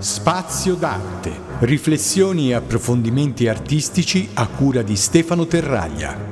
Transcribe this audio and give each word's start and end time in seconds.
Spazio 0.00 0.76
d'arte. 0.76 1.30
Riflessioni 1.58 2.48
e 2.48 2.54
approfondimenti 2.54 3.48
artistici 3.48 4.30
a 4.32 4.46
cura 4.46 4.80
di 4.80 4.96
Stefano 4.96 5.46
Terraglia. 5.46 6.29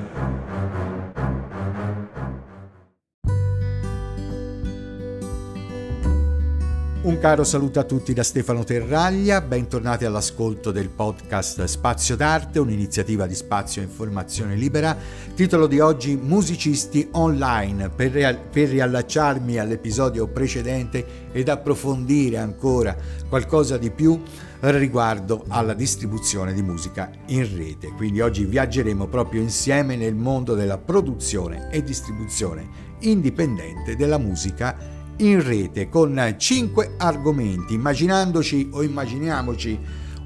Caro 7.21 7.43
saluto 7.43 7.81
a 7.81 7.83
tutti 7.83 8.13
da 8.13 8.23
Stefano 8.23 8.63
Terraglia, 8.63 9.41
bentornati 9.41 10.05
all'ascolto 10.05 10.71
del 10.71 10.89
podcast 10.89 11.65
Spazio 11.65 12.15
d'Arte, 12.15 12.61
un'iniziativa 12.61 13.27
di 13.27 13.35
spazio 13.35 13.83
e 13.83 13.87
informazione 13.87 14.55
libera. 14.55 14.97
Titolo 15.35 15.67
di 15.67 15.81
oggi 15.81 16.15
Musicisti 16.15 17.09
online, 17.13 17.89
per, 17.89 18.13
ria- 18.13 18.37
per 18.37 18.69
riallacciarmi 18.69 19.59
all'episodio 19.59 20.29
precedente 20.29 21.27
ed 21.33 21.49
approfondire 21.49 22.37
ancora 22.39 22.97
qualcosa 23.29 23.79
di 23.79 23.91
più 23.91 24.23
riguardo 24.61 25.45
alla 25.49 25.75
distribuzione 25.75 26.55
di 26.55 26.63
musica 26.63 27.11
in 27.27 27.53
rete. 27.57 27.89
Quindi 27.97 28.21
oggi 28.21 28.45
viaggeremo 28.45 29.09
proprio 29.09 29.43
insieme 29.43 29.97
nel 29.97 30.15
mondo 30.15 30.55
della 30.55 30.79
produzione 30.79 31.69
e 31.73 31.83
distribuzione 31.83 32.87
indipendente 33.01 33.97
della 33.97 34.19
musica 34.19 34.77
in 34.81 34.98
in 35.19 35.43
rete 35.43 35.89
con 35.89 36.35
cinque 36.39 36.95
argomenti, 36.97 37.75
immaginandoci 37.75 38.69
o 38.73 38.83
immaginiamoci 38.83 39.79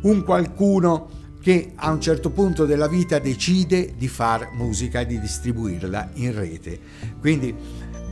un 0.03 0.25
qualcuno 0.25 1.21
che 1.41 1.73
a 1.75 1.91
un 1.91 2.01
certo 2.01 2.31
punto 2.31 2.67
della 2.67 2.89
vita 2.89 3.19
decide 3.19 3.95
di 3.97 4.09
far 4.09 4.51
musica 4.53 5.01
e 5.01 5.07
di 5.07 5.19
distribuirla 5.19 6.11
in 6.15 6.35
rete. 6.35 6.79
Quindi 7.21 7.55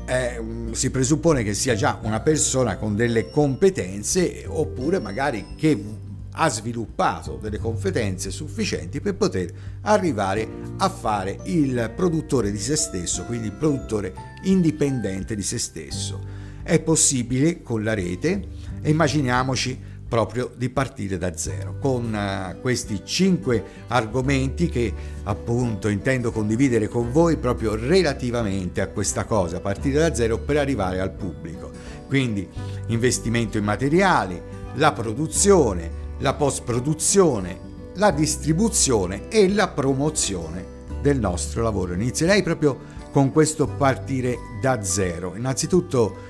eh, 0.06 0.42
si 0.72 0.90
presuppone 0.90 1.44
che 1.44 1.54
sia 1.54 1.74
già 1.74 2.00
una 2.02 2.20
persona 2.20 2.76
con 2.76 2.96
delle 2.96 3.30
competenze 3.30 4.44
oppure 4.46 4.98
magari 4.98 5.54
che 5.56 6.08
ha 6.32 6.48
sviluppato 6.48 7.38
delle 7.40 7.58
competenze 7.58 8.30
sufficienti 8.30 9.00
per 9.00 9.14
poter 9.14 9.52
arrivare 9.82 10.48
a 10.78 10.88
fare 10.88 11.38
il 11.44 11.92
produttore 11.94 12.50
di 12.50 12.58
se 12.58 12.76
stesso, 12.76 13.24
quindi 13.24 13.46
il 13.46 13.52
produttore 13.52 14.14
indipendente 14.44 15.34
di 15.34 15.42
se 15.42 15.58
stesso. 15.58 16.39
È 16.62 16.80
possibile 16.80 17.62
con 17.62 17.82
la 17.82 17.94
rete 17.94 18.48
e 18.82 18.90
immaginiamoci 18.90 19.88
proprio 20.10 20.50
di 20.56 20.68
partire 20.70 21.18
da 21.18 21.36
zero 21.36 21.76
con 21.80 22.12
uh, 22.12 22.60
questi 22.60 23.02
cinque 23.04 23.62
argomenti 23.86 24.68
che 24.68 24.92
appunto 25.22 25.86
intendo 25.86 26.32
condividere 26.32 26.88
con 26.88 27.12
voi 27.12 27.36
proprio 27.36 27.76
relativamente 27.76 28.80
a 28.80 28.88
questa 28.88 29.24
cosa, 29.24 29.60
partire 29.60 30.00
da 30.00 30.12
zero 30.12 30.38
per 30.38 30.56
arrivare 30.56 30.98
al 30.98 31.12
pubblico. 31.12 31.70
Quindi 32.08 32.48
investimento 32.88 33.56
in 33.56 33.62
materiali, 33.62 34.42
la 34.74 34.92
produzione, 34.92 35.90
la 36.18 36.34
post 36.34 36.64
produzione, 36.64 37.68
la 37.94 38.10
distribuzione 38.10 39.28
e 39.28 39.48
la 39.48 39.68
promozione 39.68 40.78
del 41.00 41.20
nostro 41.20 41.62
lavoro. 41.62 41.94
Inizierei 41.94 42.42
proprio 42.42 42.98
con 43.12 43.30
questo 43.30 43.68
partire 43.68 44.36
da 44.60 44.82
zero. 44.82 45.34
Innanzitutto 45.36 46.28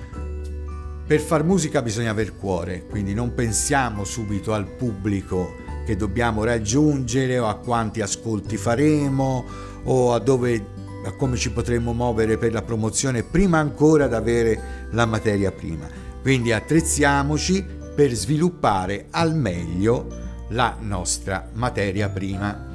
per 1.11 1.19
far 1.19 1.43
musica 1.43 1.83
bisogna 1.83 2.13
aver 2.13 2.37
cuore, 2.37 2.87
quindi 2.87 3.15
non 3.15 3.35
pensiamo 3.35 4.05
subito 4.05 4.53
al 4.53 4.69
pubblico 4.69 5.57
che 5.85 5.97
dobbiamo 5.97 6.45
raggiungere 6.45 7.37
o 7.41 7.49
a 7.49 7.57
quanti 7.57 8.01
ascolti 8.01 8.57
faremo 8.57 9.45
o 9.83 10.15
a 10.15 10.21
dove 10.21 10.65
a 11.05 11.11
come 11.17 11.37
ci 11.37 11.51
potremmo 11.51 11.93
muovere 11.93 12.39
per 12.39 12.53
la 12.53 12.63
promozione 12.63 13.25
prima 13.25 13.59
ancora 13.59 14.07
di 14.07 14.15
avere 14.15 14.87
la 14.93 15.05
materia 15.05 15.51
prima. 15.51 15.89
Quindi 16.23 16.53
attrezziamoci 16.53 17.67
per 17.93 18.13
sviluppare 18.13 19.07
al 19.11 19.35
meglio 19.35 20.07
la 20.51 20.77
nostra 20.79 21.51
materia 21.55 22.09
prima. 22.09 22.70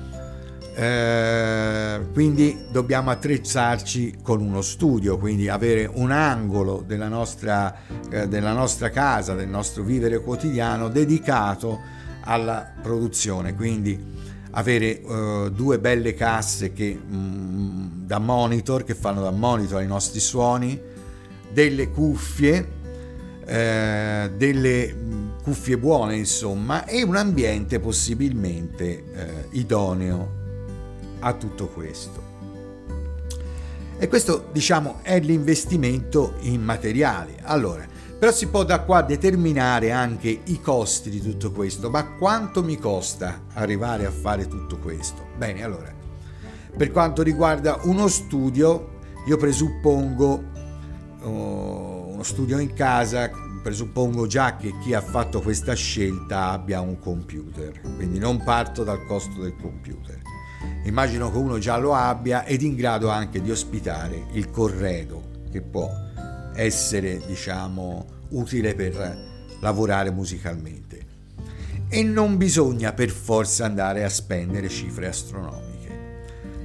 Eh, 0.77 2.01
quindi 2.11 2.65
dobbiamo 2.69 3.09
attrezzarci 3.09 4.17
con 4.21 4.41
uno 4.41 4.61
studio, 4.61 5.17
quindi 5.17 5.47
avere 5.47 5.89
un 5.89 6.11
angolo 6.11 6.83
della 6.85 7.07
nostra, 7.07 7.73
eh, 8.09 8.27
della 8.27 8.51
nostra 8.51 8.89
casa, 8.89 9.35
del 9.35 9.47
nostro 9.47 9.83
vivere 9.83 10.19
quotidiano 10.19 10.89
dedicato 10.89 11.79
alla 12.25 12.69
produzione, 12.81 13.55
quindi 13.55 14.13
avere 14.51 15.01
eh, 15.01 15.51
due 15.53 15.79
belle 15.79 16.13
casse 16.13 16.73
che, 16.73 16.93
mh, 16.93 17.15
mm, 17.15 17.87
da 18.05 18.19
monitor, 18.19 18.83
che 18.83 18.95
fanno 18.95 19.21
da 19.21 19.31
monitor 19.31 19.79
ai 19.79 19.87
nostri 19.87 20.19
suoni, 20.19 20.77
delle 21.53 21.89
cuffie, 21.89 22.67
eh, 23.45 24.29
delle 24.35 24.93
mm, 24.93 25.27
cuffie 25.41 25.77
buone 25.77 26.17
insomma 26.17 26.83
e 26.83 27.01
un 27.01 27.15
ambiente 27.15 27.79
possibilmente 27.79 29.03
eh, 29.13 29.47
idoneo 29.51 30.43
a 31.25 31.33
tutto 31.33 31.67
questo. 31.67 32.33
E 33.97 34.07
questo 34.07 34.49
diciamo 34.51 34.99
è 35.01 35.19
l'investimento 35.19 36.35
in 36.41 36.61
materiali. 36.61 37.35
Allora, 37.41 37.85
però 38.17 38.31
si 38.31 38.47
può 38.47 38.63
da 38.63 38.81
qua 38.81 39.01
determinare 39.01 39.91
anche 39.91 40.41
i 40.43 40.61
costi 40.61 41.09
di 41.09 41.21
tutto 41.21 41.51
questo, 41.51 41.89
ma 41.89 42.05
quanto 42.15 42.63
mi 42.63 42.77
costa 42.77 43.43
arrivare 43.53 44.05
a 44.05 44.11
fare 44.11 44.47
tutto 44.47 44.77
questo? 44.77 45.27
Bene, 45.37 45.63
allora, 45.63 45.93
per 46.75 46.91
quanto 46.91 47.23
riguarda 47.23 47.79
uno 47.83 48.07
studio, 48.07 48.99
io 49.25 49.37
presuppongo 49.37 50.43
oh, 51.21 52.07
uno 52.07 52.23
studio 52.23 52.59
in 52.59 52.73
casa, 52.73 53.31
presuppongo 53.63 54.27
già 54.27 54.57
che 54.57 54.77
chi 54.83 54.93
ha 54.93 55.01
fatto 55.01 55.41
questa 55.41 55.73
scelta 55.73 56.51
abbia 56.51 56.81
un 56.81 56.99
computer, 56.99 57.79
quindi 57.95 58.19
non 58.19 58.43
parto 58.43 58.83
dal 58.83 59.05
costo 59.05 59.41
del 59.41 59.55
computer 59.55 60.33
immagino 60.85 61.31
che 61.31 61.37
uno 61.37 61.57
già 61.57 61.77
lo 61.77 61.93
abbia 61.93 62.45
ed 62.45 62.61
in 62.61 62.75
grado 62.75 63.09
anche 63.09 63.41
di 63.41 63.51
ospitare 63.51 64.25
il 64.33 64.49
corredo 64.49 65.21
che 65.51 65.61
può 65.61 65.89
essere 66.53 67.21
diciamo 67.25 68.05
utile 68.29 68.75
per 68.75 69.57
lavorare 69.59 70.11
musicalmente. 70.11 71.03
E 71.87 72.03
non 72.03 72.37
bisogna 72.37 72.93
per 72.93 73.09
forza 73.09 73.65
andare 73.65 74.03
a 74.03 74.09
spendere 74.09 74.69
cifre 74.69 75.07
astronomiche. 75.07 75.63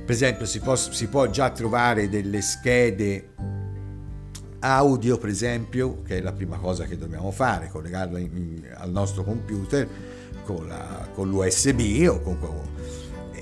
Per 0.04 0.14
esempio 0.14 0.46
si 0.46 0.60
può, 0.60 0.74
si 0.76 1.06
può 1.08 1.26
già 1.28 1.50
trovare 1.50 2.08
delle 2.08 2.40
schede 2.40 3.28
audio 4.60 5.16
per 5.16 5.30
esempio 5.30 6.02
che 6.02 6.18
è 6.18 6.20
la 6.20 6.32
prima 6.32 6.58
cosa 6.58 6.84
che 6.84 6.98
dobbiamo 6.98 7.30
fare 7.30 7.70
collegarla 7.70 8.18
al 8.74 8.90
nostro 8.90 9.24
computer 9.24 9.88
con, 10.44 10.66
la, 10.68 11.08
con 11.14 11.28
l'USB 11.30 12.06
o 12.08 12.20
con 12.20 12.38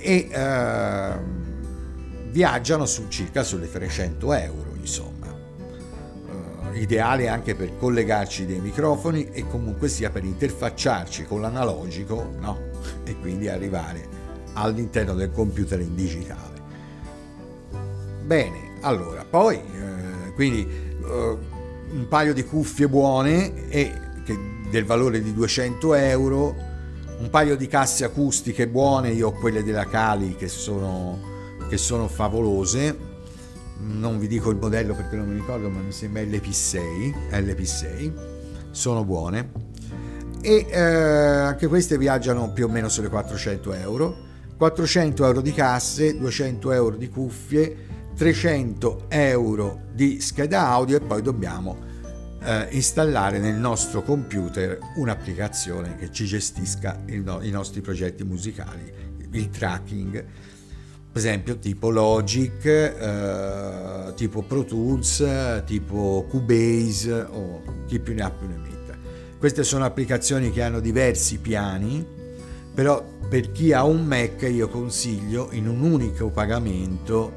e 0.00 0.28
eh, 0.30 1.12
viaggiano 2.30 2.86
su 2.86 3.08
circa 3.08 3.42
sulle 3.42 3.70
300 3.70 4.32
euro 4.34 4.74
insomma 4.78 5.26
uh, 5.26 6.74
ideale 6.74 7.28
anche 7.28 7.54
per 7.54 7.76
collegarci 7.76 8.46
dei 8.46 8.60
microfoni 8.60 9.30
e 9.32 9.46
comunque 9.48 9.88
sia 9.88 10.10
per 10.10 10.24
interfacciarci 10.24 11.24
con 11.24 11.40
l'analogico 11.40 12.30
no? 12.38 12.70
e 13.04 13.18
quindi 13.18 13.48
arrivare 13.48 14.16
all'interno 14.54 15.14
del 15.14 15.32
computer 15.32 15.80
in 15.80 15.94
digitale 15.94 16.62
bene 18.24 18.78
allora 18.82 19.24
poi 19.24 19.56
uh, 19.56 20.32
quindi 20.34 20.68
uh, 21.00 21.38
un 21.90 22.06
paio 22.08 22.34
di 22.34 22.44
cuffie 22.44 22.88
buone 22.88 23.68
e 23.68 23.92
che, 24.24 24.38
del 24.70 24.84
valore 24.84 25.22
di 25.22 25.32
200 25.32 25.94
euro 25.94 26.54
un 27.18 27.30
paio 27.30 27.56
di 27.56 27.66
casse 27.66 28.04
acustiche 28.04 28.68
buone, 28.68 29.10
io 29.10 29.28
ho 29.28 29.32
quelle 29.32 29.64
della 29.64 29.86
Cali 29.86 30.36
che 30.36 30.48
sono, 30.48 31.18
che 31.68 31.76
sono 31.76 32.06
favolose, 32.06 32.96
non 33.80 34.18
vi 34.18 34.28
dico 34.28 34.50
il 34.50 34.56
modello 34.56 34.94
perché 34.94 35.16
non 35.16 35.28
mi 35.28 35.34
ricordo, 35.34 35.68
ma 35.68 35.80
mi 35.80 35.92
sembra 35.92 36.22
LP6, 36.22 37.30
LP6, 37.30 38.12
sono 38.70 39.04
buone. 39.04 39.66
E 40.40 40.66
eh, 40.68 40.80
anche 40.80 41.66
queste 41.66 41.98
viaggiano 41.98 42.52
più 42.52 42.66
o 42.66 42.68
meno 42.68 42.88
sulle 42.88 43.08
400 43.08 43.72
euro. 43.74 44.26
400 44.56 45.24
euro 45.24 45.40
di 45.40 45.52
casse, 45.52 46.16
200 46.16 46.72
euro 46.72 46.96
di 46.96 47.08
cuffie, 47.08 47.76
300 48.16 49.04
euro 49.08 49.82
di 49.92 50.20
scheda 50.20 50.68
audio 50.68 50.96
e 50.96 51.00
poi 51.00 51.22
dobbiamo 51.22 51.87
eh, 52.48 52.68
installare 52.70 53.38
nel 53.38 53.56
nostro 53.56 54.02
computer 54.02 54.78
un'applicazione 54.96 55.96
che 55.96 56.10
ci 56.10 56.24
gestisca 56.24 56.98
no- 57.06 57.42
i 57.42 57.50
nostri 57.50 57.82
progetti 57.82 58.24
musicali, 58.24 58.90
il 59.32 59.50
tracking, 59.50 60.12
per 60.12 61.22
esempio 61.26 61.58
tipo 61.58 61.90
Logic, 61.90 62.64
eh, 62.64 64.14
tipo 64.14 64.42
Pro 64.42 64.64
Tools, 64.64 65.62
tipo 65.66 66.24
Cubase 66.26 67.12
o 67.12 67.62
chi 67.86 67.98
più 67.98 68.14
ne 68.14 68.22
ha 68.22 68.30
più 68.30 68.46
ne 68.46 68.56
metta. 68.56 68.96
Queste 69.38 69.62
sono 69.62 69.84
applicazioni 69.84 70.50
che 70.50 70.62
hanno 70.62 70.80
diversi 70.80 71.38
piani, 71.38 72.06
però 72.74 73.04
per 73.28 73.52
chi 73.52 73.74
ha 73.74 73.84
un 73.84 74.06
Mac 74.06 74.48
io 74.50 74.68
consiglio 74.68 75.50
in 75.52 75.68
un 75.68 75.82
unico 75.82 76.30
pagamento 76.30 77.30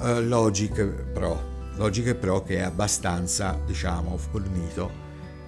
eh, 0.00 0.20
Logic 0.20 0.82
Pro 1.12 1.51
Logic 1.76 2.14
Pro 2.14 2.42
che 2.42 2.56
è 2.56 2.60
abbastanza, 2.60 3.58
diciamo, 3.64 4.16
fornito 4.16 4.90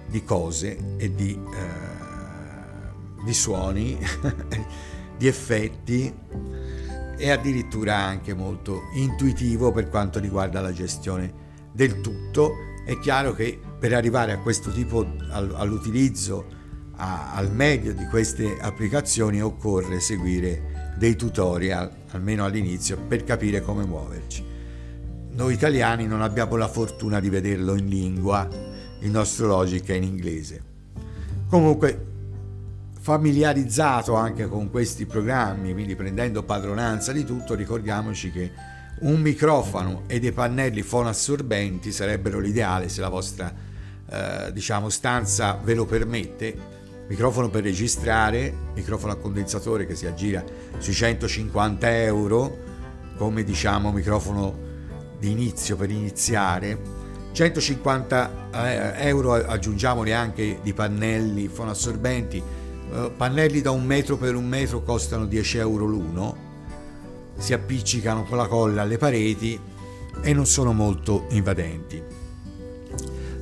di 0.07 0.23
cose 0.23 0.77
e 0.97 1.13
di, 1.13 1.33
eh, 1.33 3.23
di 3.23 3.33
suoni, 3.33 3.97
di 5.17 5.27
effetti 5.27 6.13
e 7.17 7.29
addirittura 7.29 7.95
anche 7.95 8.33
molto 8.33 8.81
intuitivo 8.95 9.71
per 9.71 9.89
quanto 9.89 10.19
riguarda 10.19 10.61
la 10.61 10.73
gestione 10.73 11.33
del 11.71 12.01
tutto. 12.01 12.53
È 12.85 12.97
chiaro 12.99 13.33
che 13.33 13.59
per 13.79 13.93
arrivare 13.93 14.31
a 14.31 14.39
questo 14.39 14.71
tipo 14.71 15.05
all'utilizzo 15.29 16.63
a, 16.97 17.33
al 17.33 17.51
meglio 17.51 17.91
di 17.93 18.05
queste 18.07 18.57
applicazioni 18.59 19.41
occorre 19.41 19.99
seguire 19.99 20.93
dei 20.97 21.15
tutorial, 21.15 21.91
almeno 22.11 22.45
all'inizio, 22.45 22.97
per 22.97 23.23
capire 23.23 23.61
come 23.61 23.85
muoverci. 23.85 24.54
Noi 25.35 25.53
italiani 25.53 26.07
non 26.07 26.21
abbiamo 26.21 26.55
la 26.55 26.69
fortuna 26.69 27.19
di 27.19 27.27
vederlo 27.27 27.75
in 27.75 27.87
lingua, 27.87 28.47
il 29.01 29.11
nostro 29.11 29.47
Logic 29.47 29.85
è 29.85 29.93
in 29.93 30.03
inglese. 30.03 30.63
Comunque, 31.49 32.05
familiarizzato 33.01 34.13
anche 34.15 34.47
con 34.47 34.71
questi 34.71 35.05
programmi, 35.05 35.73
quindi 35.73 35.93
prendendo 35.97 36.43
padronanza 36.43 37.11
di 37.11 37.25
tutto, 37.25 37.53
ricordiamoci 37.53 38.31
che 38.31 38.49
un 38.99 39.19
microfono 39.19 40.03
e 40.07 40.21
dei 40.21 40.31
pannelli 40.31 40.81
fonoassorbenti 40.81 41.91
sarebbero 41.91 42.39
l'ideale 42.39 42.87
se 42.87 43.01
la 43.01 43.09
vostra 43.09 43.53
eh, 44.09 44.53
diciamo 44.53 44.87
stanza 44.87 45.59
ve 45.61 45.73
lo 45.73 45.85
permette 45.85 46.55
microfono 47.09 47.49
per 47.49 47.63
registrare, 47.63 48.53
microfono 48.73 49.11
a 49.11 49.17
condensatore 49.17 49.85
che 49.85 49.95
si 49.95 50.05
aggira 50.05 50.41
sui 50.77 50.93
150 50.93 52.03
euro 52.03 52.57
come 53.17 53.43
diciamo 53.43 53.91
microfono 53.91 54.64
di 55.25 55.31
inizio 55.31 55.75
per 55.75 55.89
iniziare. 55.89 57.03
150 57.31 58.49
eh, 58.53 59.07
euro 59.07 59.33
aggiungiamoli 59.33 60.13
anche 60.13 60.59
di 60.61 60.73
pannelli 60.73 61.47
fonoassorbenti. 61.47 62.37
Eh, 62.37 63.11
pannelli 63.15 63.61
da 63.61 63.71
un 63.71 63.83
metro 63.83 64.17
per 64.17 64.35
un 64.35 64.47
metro 64.47 64.83
costano 64.83 65.25
10 65.25 65.57
euro 65.57 65.85
l'uno. 65.85 66.43
Si 67.37 67.53
appiccicano 67.53 68.23
con 68.23 68.37
la 68.37 68.47
colla 68.47 68.83
alle 68.83 68.97
pareti 68.97 69.59
e 70.21 70.33
non 70.33 70.45
sono 70.45 70.71
molto 70.71 71.25
invadenti. 71.31 72.01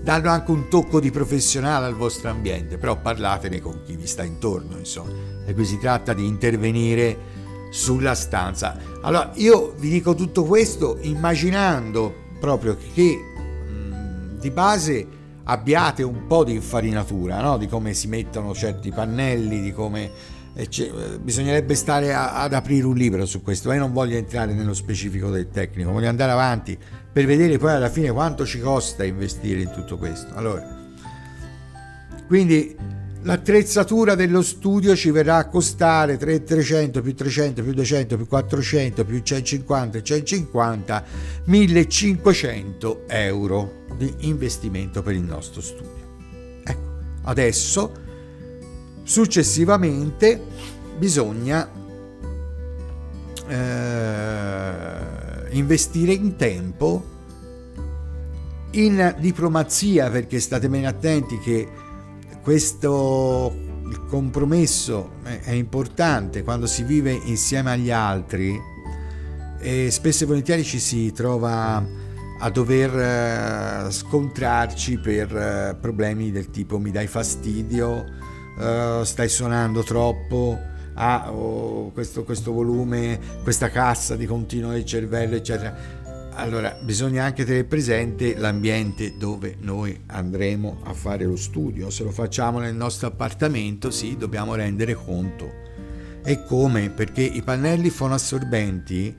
Danno 0.01 0.29
anche 0.29 0.51
un 0.51 0.69
tocco 0.69 0.99
di 0.99 1.11
professionale 1.11 1.85
al 1.85 1.95
vostro 1.95 2.29
ambiente, 2.29 2.77
però 2.77 2.99
parlatene 2.99 3.61
con 3.61 3.81
chi 3.85 3.95
vi 3.95 4.07
sta 4.07 4.23
intorno, 4.23 4.77
insomma. 4.77 5.11
E 5.45 5.53
qui 5.53 5.65
si 5.65 5.77
tratta 5.77 6.13
di 6.13 6.25
intervenire 6.25 7.42
sulla 7.73 8.13
stanza. 8.13 8.77
Allora, 9.01 9.31
io 9.33 9.73
vi 9.79 9.89
dico 9.89 10.13
tutto 10.13 10.43
questo 10.43 10.99
immaginando 11.01 12.13
proprio 12.39 12.77
che 12.93 13.19
di 14.39 14.51
base 14.51 15.07
abbiate 15.45 16.03
un 16.03 16.27
po' 16.27 16.43
di 16.43 16.53
infarinatura, 16.53 17.41
no? 17.41 17.57
di 17.57 17.67
come 17.67 17.95
si 17.95 18.07
mettono 18.07 18.53
certi 18.53 18.91
pannelli, 18.91 19.59
di 19.59 19.73
come 19.73 20.11
bisognerebbe 21.19 21.73
stare 21.73 22.13
a, 22.13 22.35
ad 22.35 22.53
aprire 22.53 22.85
un 22.85 22.95
libro 22.95 23.25
su 23.25 23.41
questo, 23.41 23.69
ma 23.69 23.73
io 23.73 23.79
non 23.79 23.91
voglio 23.91 24.17
entrare 24.17 24.53
nello 24.53 24.75
specifico 24.75 25.31
del 25.31 25.49
tecnico, 25.49 25.91
voglio 25.91 26.09
andare 26.09 26.31
avanti 26.31 26.77
per 27.11 27.25
vedere 27.25 27.57
poi 27.57 27.71
alla 27.71 27.89
fine 27.89 28.11
quanto 28.11 28.45
ci 28.45 28.59
costa 28.59 29.03
investire 29.03 29.61
in 29.61 29.71
tutto 29.71 29.97
questo. 29.97 30.31
Allora, 30.35 30.91
quindi 32.27 32.75
l'attrezzatura 33.23 34.15
dello 34.15 34.41
studio 34.41 34.95
ci 34.95 35.11
verrà 35.11 35.37
a 35.37 35.49
costare 35.49 36.17
300 36.17 37.01
più 37.01 37.15
300 37.15 37.63
più 37.63 37.73
200 37.73 38.15
più 38.15 38.27
400 38.27 39.05
più 39.05 39.21
150 39.21 40.01
150 40.01 41.03
1500 41.45 43.03
euro 43.07 43.85
di 43.97 44.13
investimento 44.19 45.01
per 45.01 45.15
il 45.15 45.23
nostro 45.23 45.61
studio. 45.61 46.61
Ecco, 46.63 46.99
adesso 47.23 48.03
Successivamente 49.03 50.41
bisogna 50.97 51.69
eh, 53.47 54.85
investire 55.49 56.13
in 56.13 56.37
tempo, 56.37 57.03
in 58.71 59.13
diplomazia, 59.19 60.09
perché 60.09 60.39
state 60.39 60.69
bene 60.69 60.87
attenti 60.87 61.37
che 61.39 61.67
questo 62.43 63.51
il 63.89 64.05
compromesso 64.05 65.13
è 65.23 65.51
importante 65.51 66.43
quando 66.43 66.67
si 66.67 66.83
vive 66.83 67.11
insieme 67.11 67.71
agli 67.71 67.89
altri 67.89 68.59
e 69.59 69.89
spesso 69.89 70.25
e 70.25 70.27
volentieri 70.27 70.63
ci 70.63 70.79
si 70.79 71.11
trova 71.11 71.83
a 72.39 72.49
dover 72.49 73.87
eh, 73.87 73.91
scontrarci 73.91 74.99
per 74.99 75.35
eh, 75.35 75.77
problemi 75.79 76.31
del 76.31 76.49
tipo 76.49 76.77
mi 76.77 76.91
dai 76.91 77.07
fastidio 77.07 78.05
uh, 78.57 79.03
stai 79.03 79.29
suonando 79.29 79.83
troppo, 79.83 80.59
ah, 80.95 81.31
oh, 81.31 81.91
questo, 81.91 82.23
questo 82.23 82.51
volume, 82.51 83.19
questa 83.43 83.69
cassa 83.69 84.15
di 84.15 84.25
continuo 84.25 84.71
del 84.71 84.85
cervello, 84.85 85.35
eccetera. 85.35 86.01
Allora, 86.35 86.75
bisogna 86.81 87.23
anche 87.23 87.45
tenere 87.45 87.63
presente 87.63 88.35
l'ambiente 88.35 89.17
dove 89.17 89.55
noi 89.59 89.97
andremo 90.07 90.79
a 90.83 90.93
fare 90.93 91.25
lo 91.25 91.35
studio. 91.35 91.89
Se 91.89 92.03
lo 92.03 92.11
facciamo 92.11 92.59
nel 92.59 92.75
nostro 92.75 93.07
appartamento, 93.07 93.91
sì, 93.91 94.17
dobbiamo 94.17 94.55
rendere 94.55 94.95
conto. 94.95 95.61
E 96.23 96.43
come? 96.45 96.89
Perché 96.89 97.21
i 97.21 97.41
pannelli 97.41 97.89
fonoassorbenti 97.89 99.15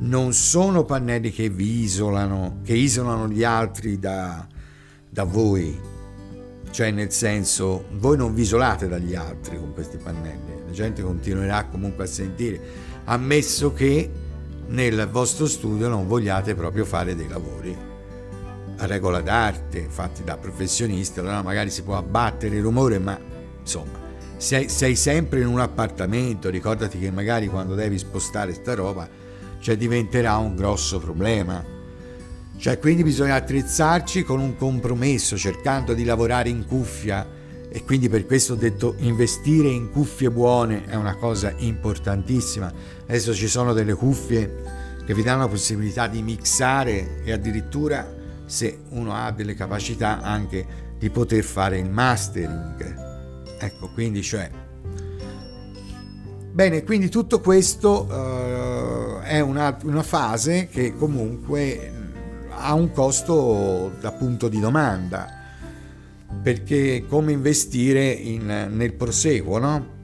non 0.00 0.32
sono 0.32 0.84
pannelli 0.84 1.30
che 1.30 1.50
vi 1.50 1.82
isolano, 1.82 2.60
che 2.64 2.74
isolano 2.74 3.28
gli 3.28 3.44
altri 3.44 3.98
da, 3.98 4.46
da 5.08 5.24
voi, 5.24 5.78
cioè 6.70 6.90
nel 6.90 7.12
senso 7.12 7.86
voi 7.92 8.16
non 8.16 8.34
vi 8.34 8.42
isolate 8.42 8.88
dagli 8.88 9.14
altri 9.14 9.56
con 9.56 9.72
questi 9.72 9.98
pannelli, 9.98 10.64
la 10.66 10.72
gente 10.72 11.02
continuerà 11.02 11.66
comunque 11.66 12.04
a 12.04 12.06
sentire, 12.06 12.60
ammesso 13.04 13.72
che 13.72 14.10
nel 14.68 15.08
vostro 15.10 15.46
studio 15.46 15.88
non 15.88 16.06
vogliate 16.06 16.54
proprio 16.54 16.84
fare 16.84 17.14
dei 17.14 17.28
lavori. 17.28 17.76
A 18.78 18.86
regola 18.86 19.20
d'arte, 19.20 19.86
fatti 19.88 20.22
da 20.24 20.36
professionisti, 20.36 21.20
allora 21.20 21.42
magari 21.42 21.70
si 21.70 21.82
può 21.82 21.96
abbattere 21.96 22.56
il 22.56 22.62
rumore, 22.62 22.98
ma 22.98 23.18
insomma, 23.60 23.98
sei, 24.36 24.68
sei 24.68 24.96
sempre 24.96 25.40
in 25.40 25.46
un 25.46 25.60
appartamento, 25.60 26.50
ricordati 26.50 26.98
che 26.98 27.10
magari 27.10 27.48
quando 27.48 27.74
devi 27.74 27.98
spostare 27.98 28.52
sta 28.52 28.74
roba, 28.74 29.08
cioè 29.58 29.76
diventerà 29.76 30.36
un 30.36 30.54
grosso 30.54 30.98
problema. 30.98 31.64
Cioè, 32.58 32.78
quindi 32.78 33.02
bisogna 33.02 33.34
attrezzarci 33.34 34.22
con 34.22 34.40
un 34.40 34.56
compromesso, 34.56 35.36
cercando 35.36 35.94
di 35.94 36.04
lavorare 36.04 36.48
in 36.48 36.66
cuffia 36.66 37.35
e 37.68 37.84
quindi 37.84 38.08
per 38.08 38.26
questo 38.26 38.54
ho 38.54 38.56
detto 38.56 38.94
investire 38.98 39.68
in 39.68 39.90
cuffie 39.90 40.30
buone 40.30 40.86
è 40.86 40.94
una 40.94 41.16
cosa 41.16 41.52
importantissima. 41.56 42.72
Adesso 43.06 43.34
ci 43.34 43.48
sono 43.48 43.72
delle 43.72 43.94
cuffie 43.94 44.62
che 45.04 45.14
vi 45.14 45.22
danno 45.22 45.42
la 45.42 45.48
possibilità 45.48 46.06
di 46.06 46.22
mixare 46.22 47.22
e 47.22 47.32
addirittura 47.32 48.14
se 48.44 48.80
uno 48.90 49.14
ha 49.14 49.30
delle 49.30 49.54
capacità 49.54 50.20
anche 50.22 50.94
di 50.98 51.10
poter 51.10 51.44
fare 51.44 51.78
il 51.78 51.90
mastering. 51.90 53.04
Ecco, 53.58 53.88
quindi 53.92 54.22
cioè 54.22 54.50
Bene, 56.56 56.84
quindi 56.84 57.10
tutto 57.10 57.40
questo 57.40 58.06
uh, 58.06 59.20
è 59.20 59.40
una, 59.40 59.76
una, 59.82 60.02
fase 60.02 60.68
che 60.68 60.96
comunque 60.96 61.92
ha 62.48 62.72
un 62.72 62.92
costo 62.92 63.92
da 64.00 64.12
punto 64.12 64.48
di 64.48 64.58
domanda, 64.58 65.35
perché 66.42 67.04
come 67.08 67.32
investire 67.32 68.10
in, 68.10 68.68
nel 68.70 68.92
proseguo, 68.94 69.58
no? 69.58 69.94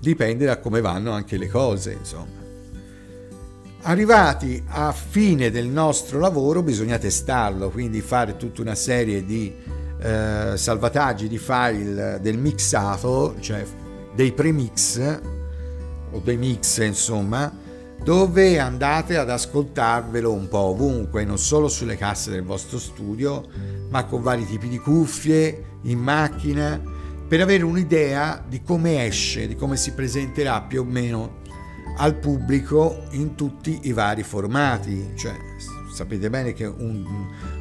Dipende 0.00 0.44
da 0.44 0.58
come 0.58 0.80
vanno 0.80 1.12
anche 1.12 1.36
le 1.36 1.48
cose, 1.48 1.92
insomma. 1.92 2.44
Arrivati 3.82 4.62
a 4.66 4.92
fine 4.92 5.50
del 5.50 5.66
nostro 5.68 6.18
lavoro 6.18 6.62
bisogna 6.62 6.98
testarlo, 6.98 7.70
quindi 7.70 8.00
fare 8.00 8.36
tutta 8.36 8.60
una 8.60 8.74
serie 8.74 9.24
di 9.24 9.54
eh, 10.00 10.52
salvataggi 10.56 11.28
di 11.28 11.38
file 11.38 12.18
del 12.20 12.36
mixato, 12.36 13.36
cioè 13.40 13.64
dei 14.14 14.32
premix 14.32 15.20
o 16.10 16.20
dei 16.24 16.36
mix, 16.36 16.78
insomma, 16.84 17.52
dove 18.06 18.60
andate 18.60 19.16
ad 19.16 19.28
ascoltarvelo 19.28 20.32
un 20.32 20.46
po' 20.46 20.58
ovunque, 20.58 21.24
non 21.24 21.38
solo 21.38 21.66
sulle 21.66 21.96
casse 21.96 22.30
del 22.30 22.44
vostro 22.44 22.78
studio, 22.78 23.44
ma 23.88 24.04
con 24.04 24.22
vari 24.22 24.46
tipi 24.46 24.68
di 24.68 24.78
cuffie, 24.78 25.78
in 25.82 25.98
macchina, 25.98 26.80
per 27.26 27.40
avere 27.40 27.64
un'idea 27.64 28.44
di 28.46 28.62
come 28.62 29.04
esce, 29.04 29.48
di 29.48 29.56
come 29.56 29.76
si 29.76 29.92
presenterà 29.92 30.60
più 30.60 30.82
o 30.82 30.84
meno 30.84 31.38
al 31.96 32.14
pubblico 32.14 33.06
in 33.10 33.34
tutti 33.34 33.80
i 33.82 33.92
vari 33.92 34.22
formati. 34.22 35.14
Cioè, 35.16 35.34
sapete 35.92 36.30
bene 36.30 36.52
che 36.52 36.64
un, 36.64 37.04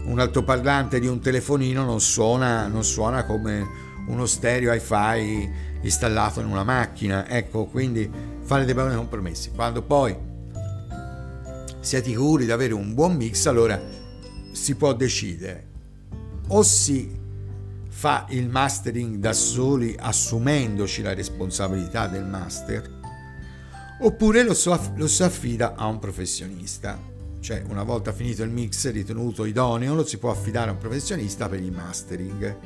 un 0.05 0.19
altoparlante 0.19 0.99
di 0.99 1.07
un 1.07 1.21
telefonino 1.21 1.83
non 1.83 1.99
suona, 1.99 2.67
non 2.67 2.83
suona 2.83 3.25
come 3.25 3.67
uno 4.09 4.27
stereo 4.27 4.71
hi-fi 4.71 5.49
installato 5.81 6.39
in 6.39 6.45
una 6.45 6.63
macchina. 6.63 7.27
Ecco, 7.27 7.65
quindi 7.65 8.07
fare 8.41 8.63
dei 8.63 8.75
buoni 8.75 8.93
compromessi. 8.93 9.49
Quando 9.49 9.81
poi 9.81 10.33
siete 11.85 12.09
sicuri 12.09 12.45
di 12.45 12.51
avere 12.51 12.73
un 12.73 12.95
buon 12.95 13.15
mix, 13.15 13.45
allora 13.45 13.79
si 14.51 14.73
può 14.73 14.93
decidere 14.93 15.67
o 16.47 16.63
si 16.63 17.15
fa 17.87 18.25
il 18.29 18.49
mastering 18.49 19.17
da 19.17 19.33
soli 19.33 19.95
assumendoci 19.97 21.03
la 21.03 21.13
responsabilità 21.13 22.07
del 22.07 22.25
master, 22.25 22.89
oppure 23.99 24.43
lo, 24.43 24.55
lo 24.95 25.07
si 25.07 25.23
affida 25.23 25.75
a 25.75 25.85
un 25.85 25.99
professionista. 25.99 26.99
Cioè, 27.39 27.63
una 27.67 27.83
volta 27.83 28.11
finito 28.11 28.41
il 28.41 28.49
mix 28.49 28.89
ritenuto 28.89 29.45
idoneo, 29.45 29.93
lo 29.93 30.03
si 30.03 30.17
può 30.17 30.31
affidare 30.31 30.71
a 30.71 30.73
un 30.73 30.79
professionista 30.79 31.47
per 31.47 31.61
il 31.61 31.71
mastering. 31.71 32.57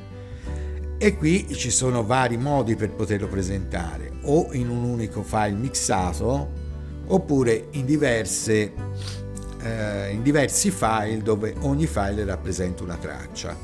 E 0.98 1.18
qui 1.18 1.54
ci 1.54 1.72
sono 1.72 2.06
vari 2.06 2.38
modi 2.38 2.78
per 2.78 2.92
poterlo 2.92 3.28
presentare, 3.28 4.12
o 4.24 4.54
in 4.54 4.70
un 4.70 4.84
unico 4.84 5.24
file 5.24 5.52
mixato, 5.52 6.69
oppure 7.10 7.68
in, 7.72 7.86
diverse, 7.86 8.74
eh, 9.62 10.10
in 10.12 10.22
diversi 10.22 10.72
file 10.72 11.22
dove 11.22 11.56
ogni 11.62 11.86
file 11.86 12.24
rappresenta 12.26 12.84
una 12.84 12.98
traccia, 12.98 13.56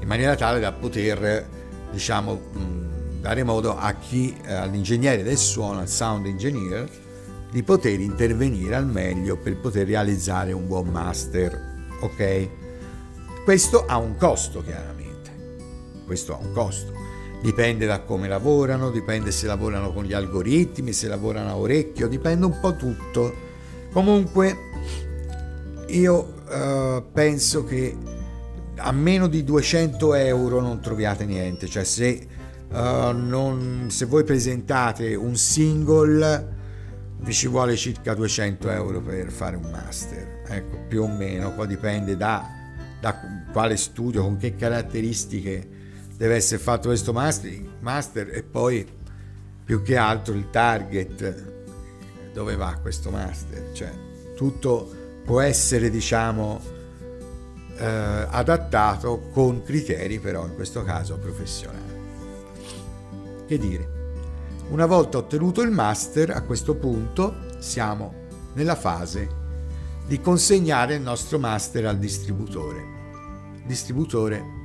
in 0.00 0.06
maniera 0.06 0.34
tale 0.34 0.60
da 0.60 0.72
poter, 0.72 1.48
diciamo, 1.90 2.40
dare 3.20 3.42
modo 3.42 3.76
a 3.76 3.92
chi, 3.94 4.36
eh, 4.44 4.52
all'ingegnere 4.52 5.22
del 5.22 5.38
suono, 5.38 5.80
al 5.80 5.88
sound 5.88 6.26
engineer, 6.26 6.88
di 7.50 7.62
poter 7.62 8.00
intervenire 8.00 8.74
al 8.74 8.86
meglio 8.86 9.36
per 9.36 9.56
poter 9.56 9.86
realizzare 9.86 10.52
un 10.52 10.66
buon 10.66 10.88
master. 10.88 11.86
Ok? 12.00 12.48
Questo 13.44 13.84
ha 13.86 13.96
un 13.96 14.16
costo 14.16 14.62
chiaramente. 14.62 15.30
Questo 16.04 16.34
ha 16.34 16.38
un 16.38 16.52
costo. 16.52 17.03
Dipende 17.44 17.84
da 17.84 18.00
come 18.00 18.26
lavorano, 18.26 18.90
dipende 18.90 19.30
se 19.30 19.46
lavorano 19.46 19.92
con 19.92 20.04
gli 20.04 20.14
algoritmi, 20.14 20.94
se 20.94 21.08
lavorano 21.08 21.50
a 21.50 21.56
orecchio, 21.58 22.08
dipende 22.08 22.46
un 22.46 22.58
po' 22.58 22.74
tutto. 22.74 23.34
Comunque 23.92 24.56
io 25.88 26.34
uh, 26.48 27.04
penso 27.12 27.64
che 27.64 27.94
a 28.76 28.92
meno 28.92 29.26
di 29.26 29.44
200 29.44 30.14
euro 30.14 30.62
non 30.62 30.80
troviate 30.80 31.26
niente, 31.26 31.66
cioè 31.66 31.84
se 31.84 32.28
Uh, 32.66 33.12
non, 33.12 33.86
se 33.88 34.04
voi 34.06 34.24
presentate 34.24 35.14
un 35.14 35.36
single 35.36 36.54
vi 37.20 37.32
ci 37.32 37.46
vuole 37.46 37.76
circa 37.76 38.14
200 38.14 38.68
euro 38.68 39.00
per 39.00 39.30
fare 39.30 39.54
un 39.54 39.70
master. 39.70 40.42
Ecco 40.48 40.78
più 40.88 41.02
o 41.02 41.06
meno. 41.06 41.52
Poi 41.52 41.68
dipende 41.68 42.16
da, 42.16 42.44
da 43.00 43.16
quale 43.52 43.76
studio 43.76 44.22
con 44.22 44.38
che 44.38 44.56
caratteristiche 44.56 45.83
deve 46.16 46.36
essere 46.36 46.60
fatto 46.60 46.88
questo 46.88 47.12
master, 47.12 47.60
master 47.80 48.30
e 48.34 48.42
poi 48.42 48.86
più 49.64 49.82
che 49.82 49.96
altro 49.96 50.34
il 50.34 50.50
target. 50.50 51.52
Dove 52.32 52.56
va 52.56 52.78
questo 52.80 53.10
master? 53.10 53.72
Cioè 53.72 53.92
tutto 54.34 54.90
può 55.24 55.40
essere 55.40 55.88
diciamo 55.90 56.60
eh, 57.76 57.84
adattato 57.84 59.28
con 59.32 59.62
criteri 59.62 60.18
però 60.18 60.46
in 60.46 60.54
questo 60.54 60.82
caso 60.82 61.16
professionali. 61.18 61.92
Che 63.46 63.58
dire, 63.58 63.88
una 64.70 64.86
volta 64.86 65.18
ottenuto 65.18 65.60
il 65.62 65.70
master, 65.70 66.30
a 66.30 66.42
questo 66.42 66.74
punto 66.74 67.36
siamo 67.58 68.22
nella 68.54 68.74
fase 68.74 69.42
di 70.06 70.20
consegnare 70.20 70.94
il 70.94 71.02
nostro 71.02 71.38
master 71.38 71.86
al 71.86 71.98
distributore. 71.98 72.92
Distributore 73.64 74.63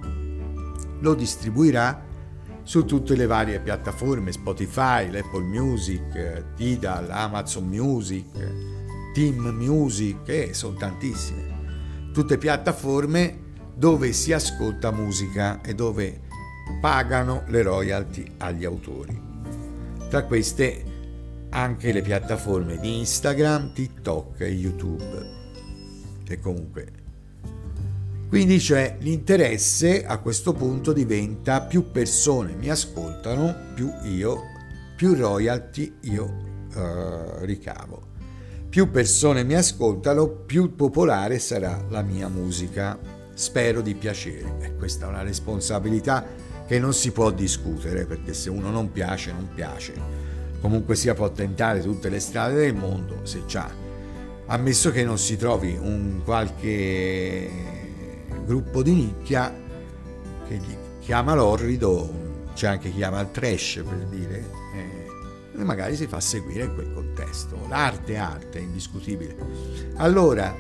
lo 1.00 1.14
distribuirà 1.14 2.06
su 2.64 2.86
tutte 2.86 3.16
le 3.16 3.26
varie 3.26 3.60
piattaforme, 3.60 4.32
Spotify, 4.32 5.08
Apple 5.08 5.44
Music, 5.44 6.54
Tidal, 6.56 7.10
Amazon 7.10 7.66
Music, 7.66 8.28
Team 9.14 9.48
Music, 9.50 10.28
e 10.28 10.54
sono 10.54 10.78
tantissime. 10.78 12.12
Tutte 12.14 12.38
piattaforme 12.38 13.48
dove 13.76 14.12
si 14.14 14.34
ascolta 14.34 14.92
musica 14.92 15.62
e 15.62 15.74
dove 15.74 16.22
pagano 16.80 17.44
le 17.48 17.62
royalty 17.64 18.26
agli 18.38 18.66
autori. 18.66 19.20
Tra 20.10 20.26
queste 20.26 20.84
anche 21.50 21.92
le 21.92 22.02
piattaforme 22.02 22.78
di 22.78 23.00
Instagram, 23.00 23.74
TikTok 23.74 24.42
e 24.42 24.50
YouTube. 24.50 25.38
E 26.28 26.40
comunque. 26.40 26.99
Quindi 28.30 28.60
c'è 28.60 28.98
l'interesse 29.00 30.06
a 30.06 30.20
questo 30.20 30.54
punto 30.54 30.94
diventa 30.94 31.62
più 31.62 31.90
persone 31.90 32.54
mi 32.54 32.70
ascoltano, 32.70 33.56
più 33.74 33.92
io, 34.04 34.44
più 34.96 35.16
royalty 35.16 35.96
io 36.02 36.26
uh, 36.76 37.44
ricavo. 37.44 38.04
Più 38.70 38.92
persone 38.92 39.44
mi 39.44 39.56
ascoltano, 39.56 40.28
più 40.28 40.76
popolare 40.76 41.40
sarà 41.40 41.84
la 41.90 42.04
mia 42.04 42.28
musica. 42.28 43.00
Spero 43.34 43.82
di 43.82 43.96
piacere. 43.96 44.58
E 44.62 44.76
questa 44.76 45.08
è 45.08 45.10
una 45.10 45.24
responsabilità 45.24 46.24
che 46.68 46.78
non 46.78 46.94
si 46.94 47.12
può 47.12 47.32
discutere 47.32 48.06
perché 48.06 48.36
se 48.36 48.52
uno 48.52 48.70
non 48.70 48.92
piace, 48.92 49.32
non 49.32 49.50
piace. 49.56 49.94
Comunque 50.62 50.96
sia 50.96 51.16
può 51.16 51.32
tentare 51.32 51.82
tutte 51.82 52.10
le 52.10 52.20
strade 52.20 52.54
del 52.54 52.76
mondo 52.76 53.22
se 53.24 53.42
c'ha. 53.48 53.72
Ammesso 54.46 54.92
che 54.92 55.04
non 55.04 55.18
si 55.18 55.36
trovi 55.36 55.76
un 55.82 56.22
qualche 56.24 57.79
gruppo 58.50 58.82
di 58.82 58.94
nicchia 58.94 59.56
che 60.48 60.56
gli 60.56 60.76
chiama 61.02 61.36
l'orrido, 61.36 62.48
c'è 62.56 62.66
anche 62.66 62.90
chi 62.90 62.96
chiama 62.96 63.20
il 63.20 63.30
trash 63.30 63.84
per 63.88 64.08
dire, 64.08 64.50
eh, 64.74 65.60
e 65.60 65.64
magari 65.64 65.96
si 65.96 66.08
fa 66.08 66.20
seguire 66.20 66.64
in 66.64 66.74
quel 66.74 66.92
contesto. 66.92 67.60
L'arte 67.70 68.14
è 68.14 68.18
arte, 68.18 68.58
è 68.58 68.62
indiscutibile. 68.64 69.36
Allora, 69.98 70.52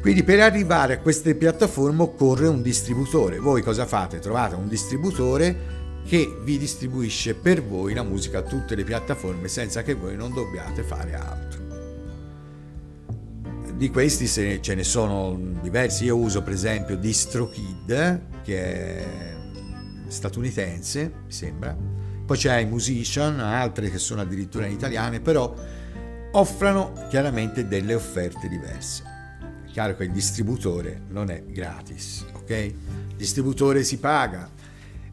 quindi 0.00 0.22
per 0.22 0.38
arrivare 0.38 0.94
a 0.94 0.98
queste 1.00 1.34
piattaforme 1.34 2.02
occorre 2.02 2.46
un 2.46 2.62
distributore. 2.62 3.40
Voi 3.40 3.60
cosa 3.60 3.84
fate? 3.84 4.20
Trovate 4.20 4.54
un 4.54 4.68
distributore 4.68 5.78
che 6.06 6.38
vi 6.44 6.56
distribuisce 6.56 7.34
per 7.34 7.64
voi 7.64 7.94
la 7.94 8.04
musica 8.04 8.38
a 8.38 8.42
tutte 8.42 8.76
le 8.76 8.84
piattaforme 8.84 9.48
senza 9.48 9.82
che 9.82 9.94
voi 9.94 10.14
non 10.14 10.32
dobbiate 10.32 10.84
fare 10.84 11.14
altro. 11.14 11.69
Di 13.80 13.88
questi 13.88 14.26
ce 14.28 14.74
ne 14.74 14.84
sono 14.84 15.40
diversi, 15.62 16.04
io 16.04 16.14
uso 16.14 16.42
per 16.42 16.52
esempio 16.52 16.98
DistroKid 16.98 18.42
che 18.42 18.98
è 18.98 19.06
statunitense, 20.06 21.12
mi 21.24 21.32
sembra, 21.32 21.74
poi 22.26 22.36
c'è 22.36 22.58
iMusician, 22.58 23.40
altre 23.40 23.88
che 23.88 23.96
sono 23.96 24.20
addirittura 24.20 24.66
in 24.66 24.72
italiane, 24.72 25.20
però 25.20 25.54
offrono 26.32 26.92
chiaramente 27.08 27.66
delle 27.68 27.94
offerte 27.94 28.48
diverse 28.48 29.02
chiaro 29.72 29.96
che 29.96 30.04
il 30.04 30.12
distributore 30.12 31.04
non 31.08 31.30
è 31.30 31.42
gratis, 31.46 32.26
ok? 32.34 32.50
Il 32.50 33.16
distributore 33.16 33.82
si 33.82 33.96
paga 33.96 34.46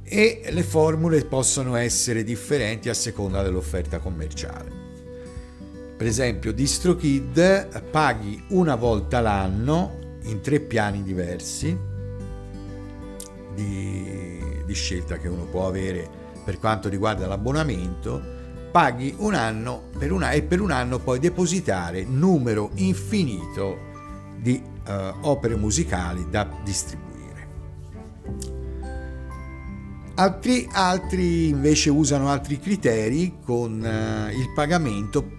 e 0.03 0.41
le 0.49 0.63
formule 0.63 1.23
possono 1.23 1.77
essere 1.77 2.21
differenti 2.25 2.89
a 2.89 2.93
seconda 2.93 3.41
dell'offerta 3.43 3.99
commerciale. 3.99 4.86
Per 5.97 6.05
esempio, 6.05 6.53
DistroKid 6.53 7.89
paghi 7.89 8.43
una 8.49 8.75
volta 8.75 9.19
l'anno 9.19 10.19
in 10.25 10.41
tre 10.41 10.59
piani 10.59 11.01
diversi 11.01 11.75
di, 13.55 14.39
di 14.63 14.73
scelta 14.75 15.17
che 15.17 15.27
uno 15.27 15.45
può 15.45 15.67
avere 15.67 16.07
per 16.45 16.59
quanto 16.59 16.87
riguarda 16.87 17.25
l'abbonamento 17.25 18.35
paghi 18.69 19.15
un 19.17 19.33
anno 19.33 19.89
per 19.97 20.11
una, 20.11 20.31
e 20.31 20.43
per 20.43 20.61
un 20.61 20.69
anno 20.69 20.99
puoi 20.99 21.17
depositare 21.17 22.03
numero 22.03 22.69
infinito 22.75 23.79
di 24.37 24.61
uh, 24.87 25.27
opere 25.27 25.55
musicali 25.55 26.27
da 26.29 26.47
distribuire. 26.63 27.05
Altri, 30.13 30.67
altri, 30.71 31.47
invece 31.47 31.89
usano 31.89 32.29
altri 32.29 32.59
criteri 32.59 33.37
con 33.43 33.81
uh, 33.81 34.29
il 34.29 34.51
pagamento 34.53 35.37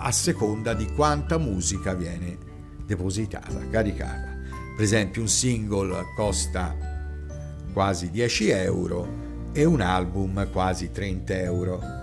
a 0.00 0.10
seconda 0.12 0.74
di 0.74 0.86
quanta 0.94 1.38
musica 1.38 1.94
viene 1.94 2.36
depositata, 2.84 3.68
caricata. 3.70 4.38
Per 4.74 4.84
esempio 4.84 5.22
un 5.22 5.28
single 5.28 6.04
costa 6.16 6.76
quasi 7.72 8.10
10 8.10 8.48
euro 8.50 9.08
e 9.52 9.64
un 9.64 9.80
album 9.80 10.50
quasi 10.50 10.90
30 10.90 11.38
euro 11.40 11.98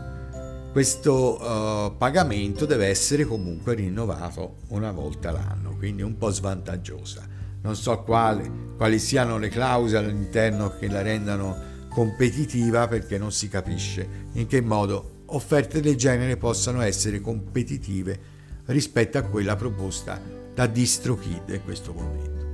questo 0.77 1.41
uh, 1.41 1.97
pagamento 1.97 2.67
deve 2.67 2.85
essere 2.85 3.25
comunque 3.25 3.73
rinnovato 3.73 4.57
una 4.67 4.91
volta 4.91 5.31
l'anno, 5.31 5.75
quindi 5.75 6.03
un 6.03 6.19
po' 6.19 6.29
svantaggiosa. 6.29 7.25
Non 7.63 7.75
so 7.75 8.03
quali, 8.03 8.75
quali 8.77 8.99
siano 8.99 9.39
le 9.39 9.49
clausole 9.49 10.05
all'interno 10.05 10.77
che 10.77 10.87
la 10.87 11.01
rendano 11.01 11.57
competitiva 11.89 12.87
perché 12.87 13.17
non 13.17 13.31
si 13.31 13.49
capisce 13.49 14.07
in 14.33 14.45
che 14.45 14.61
modo 14.61 15.16
offerte 15.27 15.81
del 15.81 15.95
genere 15.95 16.37
possano 16.37 16.81
essere 16.81 17.21
competitive 17.21 18.35
rispetto 18.65 19.17
a 19.17 19.21
quella 19.21 19.55
proposta 19.55 20.21
da 20.53 20.67
DistroKid 20.67 21.49
in 21.49 21.63
questo 21.63 21.93
momento. 21.93 22.45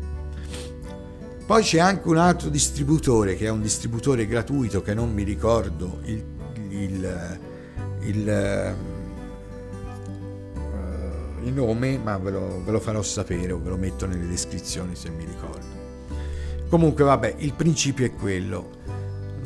Poi 1.46 1.64
c'è 1.64 1.80
anche 1.80 2.08
un 2.08 2.18
altro 2.18 2.50
distributore 2.50 3.36
che 3.36 3.46
è 3.46 3.50
un 3.50 3.62
distributore 3.62 4.28
gratuito 4.28 4.82
che 4.82 4.94
non 4.94 5.14
mi 5.14 5.24
ricordo 5.24 6.00
il, 6.06 6.24
il 6.70 7.40
il, 8.04 8.76
uh, 10.56 11.46
il 11.46 11.54
nome, 11.54 11.98
ma 11.98 12.18
ve 12.18 12.32
lo, 12.32 12.64
ve 12.64 12.72
lo, 12.72 12.80
farò 12.80 13.02
sapere 13.02 13.52
o 13.52 13.60
ve 13.62 13.70
lo 13.70 13.78
metto 13.78 14.06
nelle 14.06 14.28
descrizioni 14.28 14.96
se 14.96 15.10
mi 15.10 15.26
ricordo. 15.26 15.82
Comunque 16.70 17.04
vabbè, 17.04 17.36
il 17.40 17.54
principio 17.54 18.06
è 18.06 18.14
quello, 18.14 18.70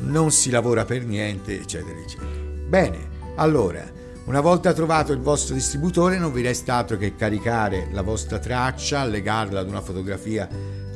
non 0.00 0.30
si 0.30 0.50
lavora 0.50 0.84
per 0.84 1.04
niente, 1.04 1.60
eccetera, 1.60 1.98
eccetera. 1.98 2.30
Bene, 2.68 3.16
allora, 3.38 3.84
una 4.24 4.40
volta 4.40 4.72
trovato 4.72 5.12
il 5.12 5.20
vostro 5.20 5.54
distributore 5.54 6.18
non 6.18 6.32
vi 6.32 6.42
resta 6.42 6.74
altro 6.74 6.96
che 6.96 7.14
caricare 7.14 7.88
la 7.92 8.02
vostra 8.02 8.40
traccia, 8.40 9.04
legarla 9.04 9.60
ad 9.60 9.68
una 9.68 9.80
fotografia 9.80 10.48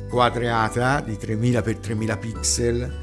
quadrata 0.09 0.99
di 0.99 1.17
3000 1.17 1.63
x 1.63 1.79
3000 1.79 2.17
pixel, 2.17 2.93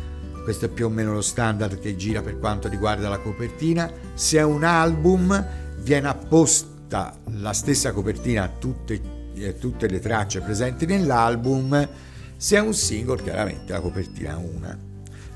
questo 0.45 0.67
è 0.67 0.69
più 0.69 0.87
o 0.87 0.89
meno 0.91 1.15
lo 1.15 1.23
standard 1.23 1.79
che 1.81 1.97
gira 1.97 2.21
per 2.21 2.39
quanto 2.39 2.69
riguarda 2.69 3.09
la 3.09 3.19
copertina. 3.19 3.91
Se 4.13 4.39
è 4.39 4.43
un 4.43 4.63
album 4.63 5.47
viene 5.79 6.09
apposta 6.09 7.17
la 7.39 7.55
stessa 7.55 7.93
copertina 7.93 8.45
a 8.45 8.49
tutte, 8.49 9.01
eh, 9.35 9.59
tutte 9.59 9.89
le 9.89 10.01
tracce 10.01 10.41
presenti 10.41 10.85
nell'album, 10.85 11.89
se 12.37 12.57
è 12.57 12.61
un 12.61 12.75
single 12.75 13.23
chiaramente 13.23 13.73
la 13.73 13.81
copertina 13.81 14.33
è 14.33 14.35
una. 14.37 14.79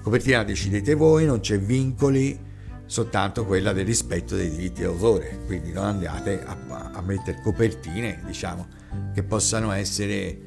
Copertina 0.03 0.45
decidete 0.45 0.93
voi, 0.93 1.25
non 1.25 1.41
c'è 1.41 1.59
vincoli, 1.59 2.53
soltanto 2.95 3.45
quella 3.45 3.73
del 3.73 3.85
rispetto 3.85 4.37
dei 4.37 4.49
diritti 4.49 4.83
d'autore, 4.83 5.41
quindi 5.47 5.73
non 5.73 5.87
andate 5.87 6.45
a, 6.45 6.57
a 6.93 7.03
mettere 7.03 7.41
copertine, 7.43 8.23
diciamo, 8.25 8.69
che 9.13 9.25
possano 9.25 9.73
essere 9.73 10.39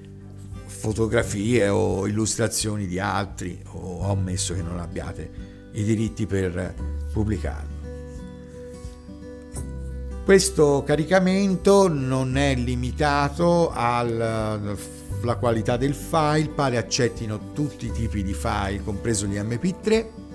fotografie 0.65 1.67
o 1.67 2.07
illustrazioni 2.07 2.87
di 2.87 2.99
altri 2.99 3.61
o 3.71 4.09
ammesso 4.09 4.53
che 4.53 4.61
non 4.61 4.79
abbiate 4.79 5.29
i 5.73 5.83
diritti 5.83 6.25
per 6.25 6.73
pubblicarlo. 7.11 7.75
Questo 10.23 10.83
caricamento 10.85 11.89
non 11.89 12.37
è 12.37 12.55
limitato 12.55 13.71
alla 13.73 14.57
qualità 15.37 15.75
del 15.75 15.93
file, 15.93 16.47
pare 16.47 16.77
accettino 16.77 17.51
tutti 17.51 17.87
i 17.87 17.91
tipi 17.91 18.23
di 18.23 18.33
file, 18.33 18.81
compreso 18.85 19.25
gli 19.25 19.35
MP3, 19.35 20.26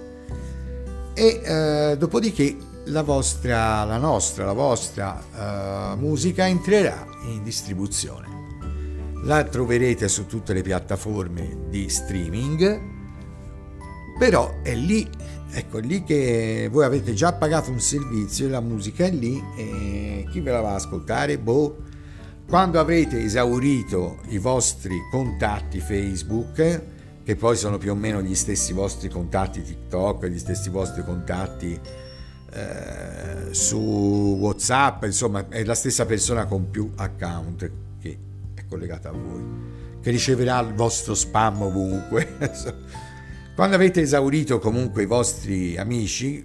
e 1.15 1.41
eh, 1.45 1.97
dopodiché 1.99 2.57
la 2.87 3.03
vostra, 3.03 3.85
la 3.85 3.99
nostra, 3.99 4.45
la 4.45 4.53
vostra 4.53 5.23
eh, 5.93 5.97
musica 5.97 6.47
entrerà 6.47 7.07
in 7.27 7.43
distribuzione. 7.43 8.31
La 9.25 9.45
troverete 9.45 10.09
su 10.09 10.27
tutte 10.27 10.53
le 10.53 10.63
piattaforme 10.63 11.67
di 11.69 11.89
streaming, 11.89 12.81
però 14.19 14.61
è 14.63 14.75
lì 14.75 15.09
Ecco, 15.55 15.79
è 15.79 15.83
lì 15.83 16.03
che 16.03 16.71
voi 16.73 16.87
avete 16.87 17.13
già 17.13 17.35
pagato 17.35 17.71
un 17.71 17.79
servizio, 17.79 18.49
la 18.49 18.61
musica 18.61 19.05
è 19.05 19.11
lì 19.11 19.39
e 19.55 20.27
chi 20.31 20.41
ve 20.41 20.51
la 20.51 20.63
va 20.63 20.71
ad 20.71 20.77
ascoltare? 20.77 21.37
Boh. 21.39 21.77
Quando 22.49 22.81
avrete 22.81 23.23
esaurito 23.23 24.21
i 24.29 24.39
vostri 24.39 24.97
contatti 25.11 25.79
Facebook, 25.79 26.83
che 27.25 27.37
poi 27.37 27.57
sono 27.57 27.79
più 27.79 27.93
o 27.93 27.95
meno 27.95 28.21
gli 28.21 28.35
stessi 28.35 28.73
vostri 28.73 29.09
contatti 29.09 29.63
TikTok, 29.63 30.27
gli 30.27 30.39
stessi 30.39 30.71
vostri 30.71 31.05
contatti 31.05 31.79
eh, 32.53 33.55
su 33.55 33.79
WhatsApp, 34.41 35.05
insomma 35.05 35.49
è 35.49 35.65
la 35.65 35.75
stessa 35.75 36.05
persona 36.05 36.47
con 36.47 36.71
più 36.71 36.91
account 36.97 37.71
che 38.01 38.19
è 38.55 38.65
collegata 38.69 39.09
a 39.09 39.13
voi, 39.13 39.43
che 40.01 40.11
riceverà 40.11 40.61
il 40.61 40.75
vostro 40.75 41.15
spam 41.15 41.63
ovunque. 41.63 42.37
Quando 43.55 43.77
avete 43.77 44.01
esaurito 44.01 44.59
comunque 44.59 45.03
i 45.03 45.07
vostri 45.07 45.77
amici, 45.77 46.45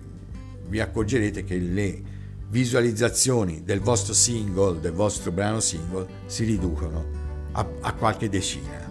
vi 0.68 0.80
accorgerete 0.80 1.44
che 1.44 1.58
le 1.58 2.02
visualizzazioni 2.50 3.64
del 3.64 3.80
vostro 3.80 4.14
single, 4.14 4.80
del 4.80 4.92
vostro 4.92 5.32
brano 5.32 5.60
single, 5.60 6.06
si 6.26 6.44
riducono 6.44 7.06
a, 7.54 7.66
a 7.82 7.94
qualche 7.94 8.30
decina. 8.30 8.87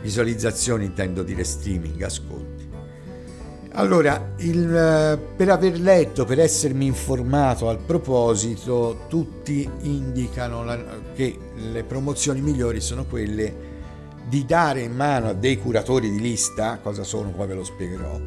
Visualizzazioni 0.00 0.84
intendo 0.84 1.22
dire 1.22 1.44
streaming, 1.44 2.00
ascolti. 2.02 2.68
Allora, 3.72 4.32
il, 4.38 5.20
per 5.36 5.48
aver 5.50 5.78
letto, 5.78 6.24
per 6.24 6.40
essermi 6.40 6.86
informato 6.86 7.68
al 7.68 7.78
proposito, 7.78 9.04
tutti 9.08 9.68
indicano 9.82 10.64
la, 10.64 10.82
che 11.14 11.36
le 11.54 11.84
promozioni 11.84 12.40
migliori 12.40 12.80
sono 12.80 13.04
quelle 13.04 13.66
di 14.28 14.44
dare 14.44 14.80
in 14.80 14.94
mano 14.94 15.28
a 15.28 15.32
dei 15.32 15.58
curatori 15.58 16.10
di 16.10 16.20
lista, 16.20 16.80
cosa 16.82 17.04
sono 17.04 17.30
poi 17.30 17.46
ve 17.46 17.54
lo 17.54 17.64
spiegherò, 17.64 18.20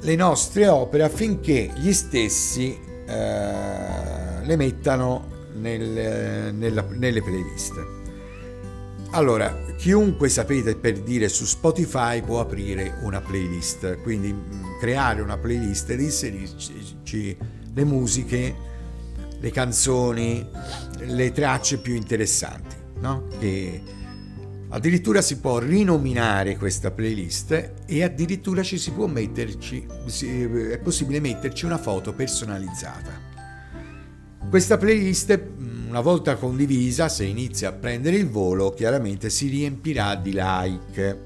le 0.00 0.14
nostre 0.16 0.66
opere 0.68 1.02
affinché 1.02 1.70
gli 1.76 1.92
stessi 1.92 2.78
eh, 3.06 4.44
le 4.44 4.56
mettano 4.56 5.28
nel, 5.54 6.54
nella, 6.54 6.84
nelle 6.88 7.22
playlist. 7.22 7.95
Allora, 9.10 9.54
chiunque 9.76 10.28
sapete 10.28 10.76
per 10.76 11.00
dire 11.00 11.28
su 11.28 11.44
Spotify 11.44 12.20
può 12.22 12.40
aprire 12.40 12.98
una 13.02 13.20
playlist, 13.20 14.02
quindi 14.02 14.32
mm, 14.32 14.78
creare 14.80 15.20
una 15.22 15.38
playlist 15.38 15.90
ed 15.90 16.00
inserirci 16.00 17.36
le 17.72 17.84
musiche, 17.84 18.54
le 19.38 19.50
canzoni, 19.50 20.46
le 20.98 21.32
tracce 21.32 21.78
più 21.78 21.94
interessanti, 21.94 22.76
no? 22.98 23.26
che 23.38 23.82
Addirittura 24.68 25.22
si 25.22 25.38
può 25.38 25.58
rinominare 25.58 26.56
questa 26.56 26.90
playlist 26.90 27.72
e 27.86 28.02
addirittura 28.02 28.62
ci 28.64 28.78
si 28.78 28.90
può 28.90 29.06
metterci, 29.06 29.86
è 29.86 30.78
possibile 30.78 31.20
metterci 31.20 31.64
una 31.64 31.78
foto 31.78 32.12
personalizzata. 32.12 33.34
Questa 34.50 34.76
playlist, 34.76 35.40
una 35.96 36.04
volta 36.04 36.36
condivisa, 36.36 37.08
se 37.08 37.24
inizia 37.24 37.70
a 37.70 37.72
prendere 37.72 38.16
il 38.16 38.28
volo, 38.28 38.74
chiaramente 38.74 39.30
si 39.30 39.48
riempirà 39.48 40.14
di 40.14 40.32
like. 40.34 41.20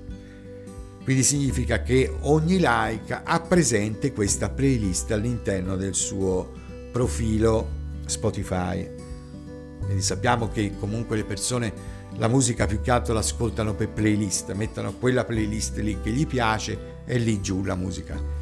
Quindi 1.03 1.25
significa 1.25 1.83
che 1.83 2.09
ogni 2.21 2.59
like 2.59 3.21
ha 3.25 3.41
presente 3.41 4.13
questa 4.13 4.49
playlist 4.49 5.11
all'interno 5.11 5.75
del 5.75 5.97
suo 5.97 6.53
profilo 6.93 7.69
Spotify. 8.07 8.89
Quindi 9.81 10.03
sappiamo 10.03 10.47
che 10.47 10.75
comunque 10.79 11.17
le 11.17 11.25
persone 11.25 11.73
la 12.19 12.29
musica 12.29 12.67
più 12.67 12.81
che 12.81 12.93
altro 12.93 13.13
l'ascoltano 13.13 13.75
per 13.75 13.89
playlist, 13.89 14.53
mettono 14.53 14.95
quella 14.95 15.25
playlist 15.25 15.79
lì 15.79 15.99
che 16.01 16.11
gli 16.11 16.29
piace 16.29 17.03
e 17.07 17.19
lì 17.19 17.41
giù 17.41 17.65
la 17.65 17.75
musica. 17.75 18.40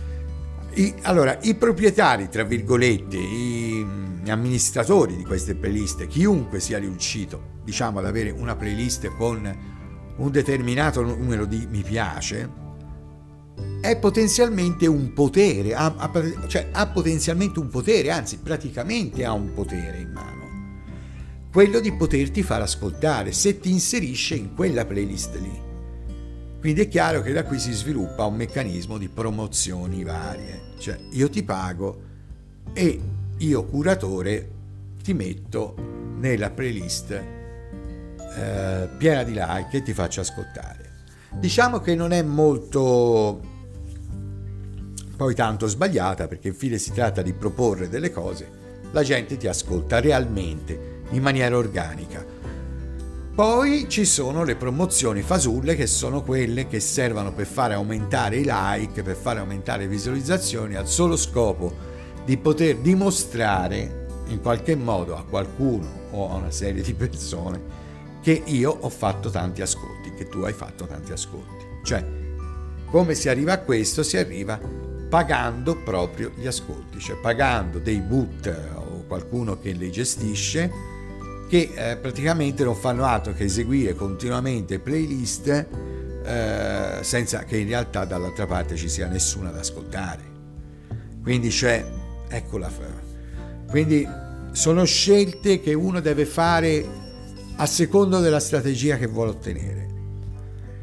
I, 0.78 0.94
allora, 1.02 1.36
i 1.42 1.54
proprietari, 1.56 2.28
tra 2.28 2.44
virgolette, 2.44 3.16
i, 3.16 3.84
amministratori 4.28 5.16
di 5.16 5.24
queste 5.24 5.54
playlist, 5.54 6.06
chiunque 6.06 6.60
sia 6.60 6.78
riuscito, 6.78 7.56
diciamo, 7.64 7.98
ad 7.98 8.06
avere 8.06 8.30
una 8.30 8.54
playlist 8.54 9.08
con 9.16 9.58
un 10.16 10.30
determinato 10.30 11.02
numero 11.02 11.46
di 11.46 11.66
mi 11.68 11.82
piace, 11.82 12.66
è 13.80 13.96
potenzialmente 13.98 14.86
un 14.86 15.12
potere, 15.12 15.74
ha, 15.74 15.94
ha, 15.96 16.10
cioè 16.46 16.68
ha 16.70 16.86
potenzialmente 16.86 17.58
un 17.58 17.68
potere, 17.68 18.12
anzi 18.12 18.38
praticamente 18.38 19.24
ha 19.24 19.32
un 19.32 19.52
potere 19.52 19.98
in 19.98 20.12
mano 20.12 20.38
quello 21.50 21.80
di 21.80 21.92
poterti 21.92 22.42
far 22.42 22.60
ascoltare 22.60 23.32
se 23.32 23.58
ti 23.58 23.70
inserisce 23.70 24.36
in 24.36 24.54
quella 24.54 24.84
playlist 24.84 25.34
lì. 25.40 25.67
Quindi 26.60 26.82
è 26.82 26.88
chiaro 26.88 27.22
che 27.22 27.32
da 27.32 27.44
qui 27.44 27.58
si 27.58 27.72
sviluppa 27.72 28.24
un 28.24 28.34
meccanismo 28.34 28.98
di 28.98 29.08
promozioni 29.08 30.02
varie, 30.02 30.72
cioè 30.78 30.98
io 31.12 31.30
ti 31.30 31.44
pago 31.44 32.02
e 32.72 33.00
io 33.36 33.64
curatore 33.64 34.50
ti 35.02 35.14
metto 35.14 35.76
nella 36.18 36.50
playlist 36.50 37.10
eh, 37.10 38.88
piena 38.98 39.22
di 39.22 39.32
like 39.32 39.76
e 39.76 39.82
ti 39.82 39.92
faccio 39.92 40.20
ascoltare. 40.20 40.86
Diciamo 41.30 41.78
che 41.78 41.94
non 41.94 42.12
è 42.12 42.22
molto 42.22 43.40
poi 45.16 45.34
tanto 45.34 45.66
sbagliata 45.66 46.28
perché 46.28 46.48
infine 46.48 46.78
si 46.78 46.92
tratta 46.92 47.22
di 47.22 47.32
proporre 47.32 47.88
delle 47.88 48.12
cose, 48.12 48.48
la 48.92 49.02
gente 49.02 49.36
ti 49.36 49.48
ascolta 49.48 50.00
realmente 50.00 51.02
in 51.10 51.22
maniera 51.22 51.56
organica. 51.56 52.24
Poi 53.38 53.88
ci 53.88 54.04
sono 54.04 54.42
le 54.42 54.56
promozioni 54.56 55.22
fasulle 55.22 55.76
che 55.76 55.86
sono 55.86 56.24
quelle 56.24 56.66
che 56.66 56.80
servono 56.80 57.32
per 57.32 57.46
fare 57.46 57.74
aumentare 57.74 58.38
i 58.38 58.44
like, 58.44 59.04
per 59.04 59.14
fare 59.14 59.38
aumentare 59.38 59.84
le 59.84 59.88
visualizzazioni 59.88 60.74
al 60.74 60.88
solo 60.88 61.16
scopo 61.16 61.72
di 62.24 62.36
poter 62.36 62.78
dimostrare 62.78 64.06
in 64.26 64.40
qualche 64.40 64.74
modo 64.74 65.16
a 65.16 65.22
qualcuno 65.22 66.08
o 66.10 66.32
a 66.32 66.34
una 66.34 66.50
serie 66.50 66.82
di 66.82 66.94
persone 66.94 67.60
che 68.20 68.42
io 68.44 68.76
ho 68.80 68.88
fatto 68.88 69.30
tanti 69.30 69.62
ascolti, 69.62 70.14
che 70.14 70.26
tu 70.26 70.40
hai 70.40 70.52
fatto 70.52 70.86
tanti 70.86 71.12
ascolti. 71.12 71.64
Cioè, 71.84 72.04
come 72.86 73.14
si 73.14 73.28
arriva 73.28 73.52
a 73.52 73.60
questo? 73.60 74.02
Si 74.02 74.16
arriva 74.16 74.58
pagando 75.08 75.76
proprio 75.76 76.32
gli 76.34 76.48
ascolti, 76.48 76.98
cioè 76.98 77.16
pagando 77.18 77.78
dei 77.78 78.00
boot 78.00 78.72
o 78.74 79.04
qualcuno 79.06 79.60
che 79.60 79.70
li 79.70 79.92
gestisce 79.92 80.87
che 81.48 81.72
eh, 81.74 81.96
praticamente 81.96 82.62
non 82.62 82.76
fanno 82.76 83.04
altro 83.04 83.32
che 83.32 83.44
eseguire 83.44 83.94
continuamente 83.94 84.78
playlist 84.78 85.66
eh, 86.28 86.98
senza 87.00 87.44
che 87.44 87.56
in 87.56 87.68
realtà 87.68 88.04
dall'altra 88.04 88.46
parte 88.46 88.76
ci 88.76 88.88
sia 88.88 89.08
nessuno 89.08 89.48
ad 89.48 89.56
ascoltare. 89.56 90.36
Quindi 91.22 91.48
c'è, 91.48 91.84
eccola, 92.28 92.70
quindi 93.68 94.06
sono 94.52 94.84
scelte 94.84 95.60
che 95.60 95.74
uno 95.74 96.00
deve 96.00 96.26
fare 96.26 96.86
a 97.56 97.66
secondo 97.66 98.20
della 98.20 98.40
strategia 98.40 98.96
che 98.96 99.06
vuole 99.06 99.30
ottenere. 99.30 99.86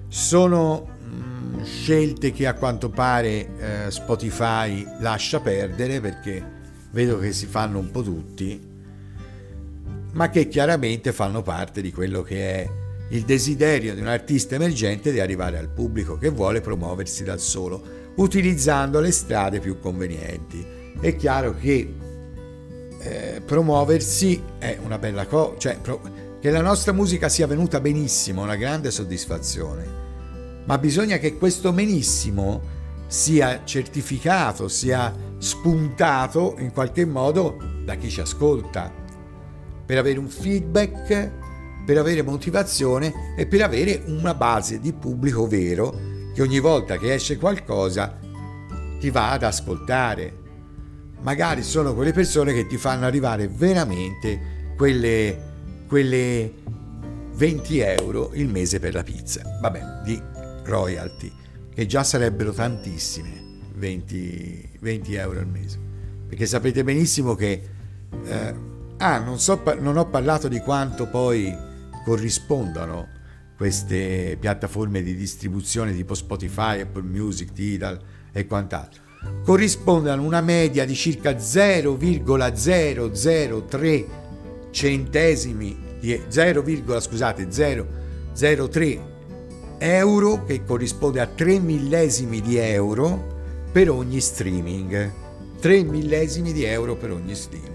sono 0.08 0.88
mm, 1.04 1.63
scelte 1.63 2.32
che 2.32 2.47
a 2.47 2.54
quanto 2.54 2.89
pare 2.89 3.86
eh, 3.86 3.91
Spotify 3.91 4.86
lascia 4.99 5.39
perdere 5.39 5.99
perché 5.99 6.43
vedo 6.91 7.19
che 7.19 7.34
si 7.34 7.45
fanno 7.45 7.80
un 7.80 7.91
po' 7.91 8.01
tutti, 8.01 8.75
ma 10.15 10.30
che 10.30 10.47
chiaramente 10.47 11.12
fanno 11.12 11.41
parte 11.41 11.82
di 11.82 11.91
quello 11.91 12.21
che 12.21 12.54
è 12.54 12.69
il 13.10 13.23
desiderio 13.23 13.93
di 13.93 14.01
un 14.01 14.08
artista 14.08 14.56
emergente 14.56 15.12
di 15.12 15.19
arrivare 15.19 15.58
al 15.58 15.69
pubblico 15.69 16.17
che 16.17 16.30
vuole 16.30 16.62
promuoversi 16.62 17.23
dal 17.23 17.39
solo, 17.39 18.13
utilizzando 18.15 18.99
le 18.99 19.12
strade 19.12 19.60
più 19.60 19.78
convenienti. 19.80 20.65
È 20.99 21.15
chiaro 21.15 21.54
che 21.54 21.93
eh, 22.99 23.41
promuoversi 23.45 24.41
è 24.58 24.80
una 24.82 24.97
bella 24.97 25.28
cosa, 25.28 25.58
cioè 25.58 25.80
pro- 25.80 26.01
che 26.39 26.49
la 26.49 26.62
nostra 26.62 26.93
musica 26.93 27.28
sia 27.28 27.45
venuta 27.45 27.82
benissimo, 27.82 28.41
una 28.41 28.56
grande 28.56 28.91
soddisfazione, 28.91 29.86
ma 30.65 30.78
bisogna 30.78 31.17
che 31.17 31.38
questo 31.38 31.73
benissimo 31.73 32.73
sia 33.08 33.62
certificato, 33.65 34.67
sia 34.69 35.13
spuntato 35.38 36.56
in 36.60 36.71
qualche 36.71 37.06
modo 37.06 37.58
da 37.84 37.95
chi 37.95 38.10
ci 38.10 38.21
ascolta, 38.21 39.04
per 39.86 39.98
avere 39.98 40.19
un 40.19 40.28
feedback, 40.28 41.32
per 41.86 41.98
avere 41.98 42.21
motivazione 42.24 43.36
e 43.38 43.45
per 43.45 43.62
avere 43.62 44.04
una 44.08 44.34
base 44.34 44.80
di 44.80 44.93
pubblico 44.93 45.48
vero 45.48 46.13
che 46.34 46.41
ogni 46.41 46.60
volta 46.60 46.98
che 46.98 47.13
esce 47.13 47.38
qualcosa 47.38 48.17
ti 49.00 49.10
va 49.10 49.32
ad 49.32 49.43
ascoltare 49.43 50.43
magari 51.26 51.63
sono 51.63 51.95
quelle 51.95 52.13
persone 52.13 52.54
che 52.54 52.67
ti 52.67 52.78
fanno 52.78 53.06
arrivare 53.06 53.48
veramente 53.48 54.74
quelle, 54.78 55.38
quelle 55.88 56.54
20 57.34 57.80
euro 57.80 58.32
il 58.34 58.48
mese 58.48 58.80
per 58.80 58.93
la 58.93 59.04
pizza. 59.04 59.41
Vabbè, 59.60 60.04
di 60.04 60.21
royalty, 60.63 61.32
che 61.74 61.86
già 61.88 62.04
sarebbero 62.04 62.52
tantissime, 62.52 63.43
20, 63.74 64.78
20 64.80 65.15
euro 65.15 65.39
al 65.39 65.48
mese. 65.48 65.80
Perché 66.28 66.45
sapete 66.45 66.84
benissimo 66.84 67.34
che... 67.34 67.62
Eh, 68.24 68.74
ah, 69.06 69.20
non, 69.20 69.39
so, 69.39 69.62
non 69.80 69.96
ho 69.98 70.08
parlato 70.08 70.48
di 70.48 70.60
quanto 70.60 71.06
poi 71.06 71.56
corrispondano 72.04 73.10
queste 73.56 74.36
piattaforme 74.39 75.04
di 75.04 75.15
distribuzione 75.15 75.94
tipo 75.94 76.15
Spotify, 76.15 76.82
Apple 76.82 77.04
Music, 77.04 77.54
Tidal 77.54 78.02
e 78.32 78.48
quant'altro. 78.48 79.04
Corrisponde 79.44 80.10
a 80.10 80.15
una 80.15 80.41
media 80.41 80.86
di 80.86 80.96
circa 80.96 81.38
0,003 81.38 84.06
centesimi 84.72 85.78
di 86.00 86.20
0, 86.28 86.63
scusate 87.00 87.48
003 87.48 89.13
euro 89.78 90.46
che 90.46 90.63
corrisponde 90.63 91.22
a 91.22 91.28
3 91.28 91.60
millesimi 91.60 92.41
di 92.41 92.58
euro 92.58 93.68
per 93.72 93.91
ogni 93.91 94.20
streaming. 94.20 95.12
3 95.60 95.84
millesimi 95.84 96.52
di 96.52 96.63
euro 96.63 96.96
per 96.96 97.12
ogni 97.12 97.36
streaming 97.36 97.75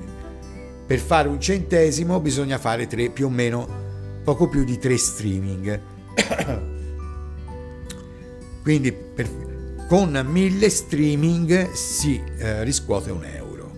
per 0.90 0.98
fare 0.98 1.29
un 1.29 1.40
centesimo 1.40 2.18
bisogna 2.18 2.59
fare 2.59 2.88
3 2.88 3.11
più 3.11 3.26
o 3.26 3.31
meno 3.31 4.22
poco 4.24 4.48
più 4.48 4.64
di 4.64 4.76
3 4.76 4.96
streaming 4.96 5.81
quindi 8.61 8.92
per, 8.92 9.87
con 9.87 10.20
mille 10.26 10.68
streaming 10.68 11.70
si 11.74 12.20
eh, 12.38 12.64
riscuote 12.64 13.12
un 13.12 13.24
euro 13.24 13.70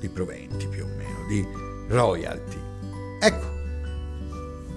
di 0.00 0.08
proventi 0.08 0.66
più 0.66 0.84
o 0.84 0.86
meno, 0.86 1.26
di 1.28 1.46
royalty. 1.88 2.58
Ecco, 3.20 3.46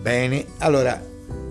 bene, 0.02 0.46
allora 0.58 1.02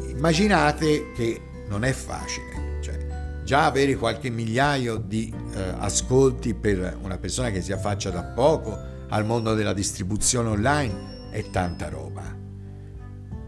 immaginate 0.07 1.13
che 1.15 1.41
non 1.67 1.83
è 1.83 1.93
facile, 1.93 2.79
cioè 2.83 2.99
già 3.43 3.65
avere 3.65 3.97
qualche 3.97 4.29
migliaio 4.29 4.99
di 4.99 5.33
eh, 5.55 5.75
ascolti 5.79 6.53
per 6.53 6.99
una 7.01 7.17
persona 7.17 7.51
che 7.51 7.63
si 7.63 7.73
affaccia 7.73 8.11
da 8.11 8.23
poco 8.23 8.96
al 9.09 9.25
mondo 9.25 9.55
della 9.55 9.73
distribuzione 9.73 10.49
online 10.49 11.31
è 11.31 11.51
tanta 11.51 11.89
roba. 11.89 12.23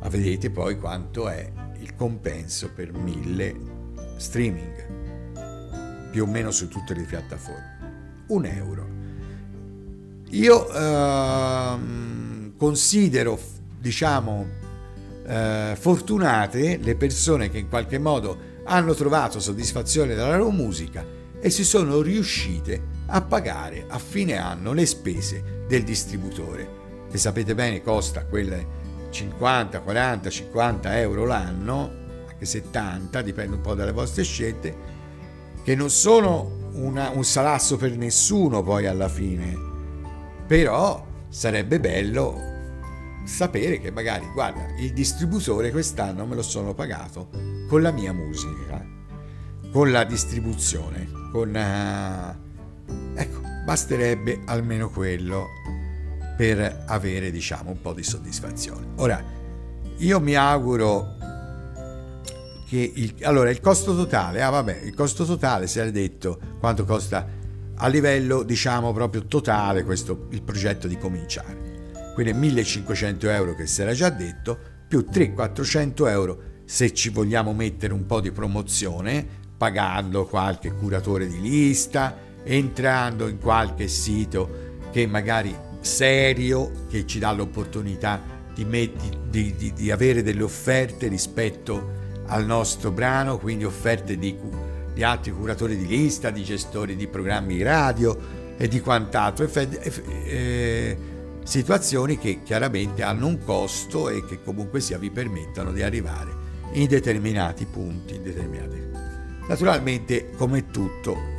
Ma 0.00 0.08
vedete 0.08 0.50
poi 0.50 0.78
quanto 0.78 1.28
è 1.28 1.50
il 1.80 1.94
compenso 1.94 2.70
per 2.72 2.92
mille 2.92 3.54
streaming 4.16 4.96
più 6.10 6.24
o 6.24 6.26
meno 6.26 6.50
su 6.50 6.68
tutte 6.68 6.94
le 6.94 7.02
piattaforme. 7.02 8.24
Un 8.28 8.44
euro. 8.44 8.88
Io 10.30 10.70
ehm, 10.72 12.56
considero, 12.56 13.38
diciamo, 13.78 14.46
eh, 15.26 15.76
fortunate 15.78 16.78
le 16.78 16.96
persone 16.96 17.50
che 17.50 17.58
in 17.58 17.68
qualche 17.68 17.98
modo 17.98 18.56
hanno 18.64 18.94
trovato 18.94 19.40
soddisfazione 19.40 20.14
dalla 20.14 20.36
loro 20.36 20.50
musica 20.50 21.04
e 21.40 21.50
si 21.50 21.64
sono 21.64 22.00
riuscite 22.00 22.96
a 23.10 23.22
pagare 23.22 23.86
a 23.88 23.98
fine 23.98 24.36
anno 24.36 24.72
le 24.72 24.86
spese 24.86 25.64
del 25.66 25.82
distributore, 25.82 27.06
che 27.10 27.18
sapete 27.18 27.54
bene 27.54 27.82
costa 27.82 28.24
quelle 28.24 28.76
50, 29.10 29.80
40, 29.80 30.28
50 30.28 30.98
euro 31.00 31.24
l'anno, 31.24 31.90
anche 32.28 32.44
70, 32.44 33.22
dipende 33.22 33.56
un 33.56 33.62
po' 33.62 33.74
dalle 33.74 33.92
vostre 33.92 34.24
scelte, 34.24 34.96
che 35.62 35.74
non 35.74 35.90
sono 35.90 36.70
una, 36.72 37.10
un 37.10 37.24
salasso 37.24 37.76
per 37.76 37.96
nessuno 37.96 38.62
poi 38.62 38.86
alla 38.86 39.08
fine, 39.08 39.56
però 40.46 41.06
sarebbe 41.28 41.80
bello 41.80 42.46
sapere 43.24 43.80
che 43.80 43.90
magari, 43.90 44.26
guarda, 44.32 44.66
il 44.78 44.92
distributore 44.92 45.70
quest'anno 45.70 46.26
me 46.26 46.34
lo 46.34 46.42
sono 46.42 46.74
pagato 46.74 47.30
con 47.68 47.80
la 47.80 47.90
mia 47.90 48.12
musica, 48.12 48.84
con 49.72 49.90
la 49.90 50.04
distribuzione, 50.04 51.08
con... 51.32 51.54
Uh, 51.54 52.47
ecco, 53.14 53.40
basterebbe 53.64 54.40
almeno 54.46 54.90
quello 54.90 55.48
per 56.36 56.84
avere, 56.86 57.30
diciamo, 57.30 57.70
un 57.70 57.80
po' 57.80 57.92
di 57.92 58.02
soddisfazione. 58.02 58.86
Ora, 58.96 59.22
io 59.96 60.20
mi 60.20 60.34
auguro 60.34 61.16
che 62.68 62.92
il, 62.94 63.14
allora 63.22 63.50
il 63.50 63.60
costo 63.60 63.96
totale, 63.96 64.42
ah 64.42 64.50
vabbè, 64.50 64.82
il 64.84 64.94
costo 64.94 65.24
totale 65.24 65.66
si 65.66 65.78
era 65.78 65.90
detto 65.90 66.38
quanto 66.60 66.84
costa 66.84 67.26
a 67.80 67.86
livello 67.88 68.42
diciamo 68.42 68.92
proprio 68.92 69.24
totale 69.26 69.84
questo, 69.84 70.26
il 70.30 70.42
progetto 70.42 70.86
di 70.86 70.98
cominciare. 70.98 72.12
Quindi 72.14 72.34
1500 72.34 73.30
euro 73.30 73.54
che 73.54 73.66
si 73.66 73.82
era 73.82 73.92
già 73.92 74.10
detto, 74.10 74.58
più 74.86 75.06
300-400 75.10 76.08
euro 76.08 76.42
se 76.64 76.92
ci 76.92 77.08
vogliamo 77.08 77.52
mettere 77.52 77.92
un 77.92 78.04
po' 78.04 78.20
di 78.20 78.30
promozione, 78.30 79.26
pagando 79.56 80.26
qualche 80.26 80.72
curatore 80.72 81.26
di 81.26 81.40
lista, 81.40 82.14
entrando 82.48 83.28
in 83.28 83.38
qualche 83.38 83.88
sito 83.88 84.66
che 84.90 85.06
magari 85.06 85.54
serio, 85.80 86.86
che 86.88 87.06
ci 87.06 87.18
dà 87.18 87.30
l'opportunità 87.32 88.22
di, 88.54 88.64
di, 89.28 89.54
di, 89.54 89.72
di 89.74 89.90
avere 89.90 90.22
delle 90.22 90.42
offerte 90.42 91.08
rispetto 91.08 91.96
al 92.26 92.46
nostro 92.46 92.90
brano, 92.90 93.38
quindi 93.38 93.64
offerte 93.64 94.18
di, 94.18 94.36
altri 95.02 95.30
curatori 95.30 95.76
di 95.76 95.86
lista, 95.86 96.30
di 96.30 96.42
gestori 96.42 96.96
di 96.96 97.06
programmi 97.06 97.62
radio 97.62 98.16
e 98.56 98.66
di 98.66 98.80
quant'altro, 98.80 99.48
eh, 100.24 100.96
situazioni 101.44 102.18
che 102.18 102.40
chiaramente 102.42 103.02
hanno 103.02 103.26
un 103.26 103.38
costo 103.44 104.08
e 104.08 104.24
che 104.24 104.42
comunque 104.42 104.80
sia 104.80 104.98
vi 104.98 105.10
permettano 105.10 105.70
di 105.70 105.82
arrivare 105.82 106.46
in 106.72 106.88
determinati 106.88 107.66
punti. 107.66 108.16
In 108.16 108.22
determinati. 108.22 108.86
Naturalmente, 109.46 110.30
come 110.36 110.70
tutto, 110.70 111.36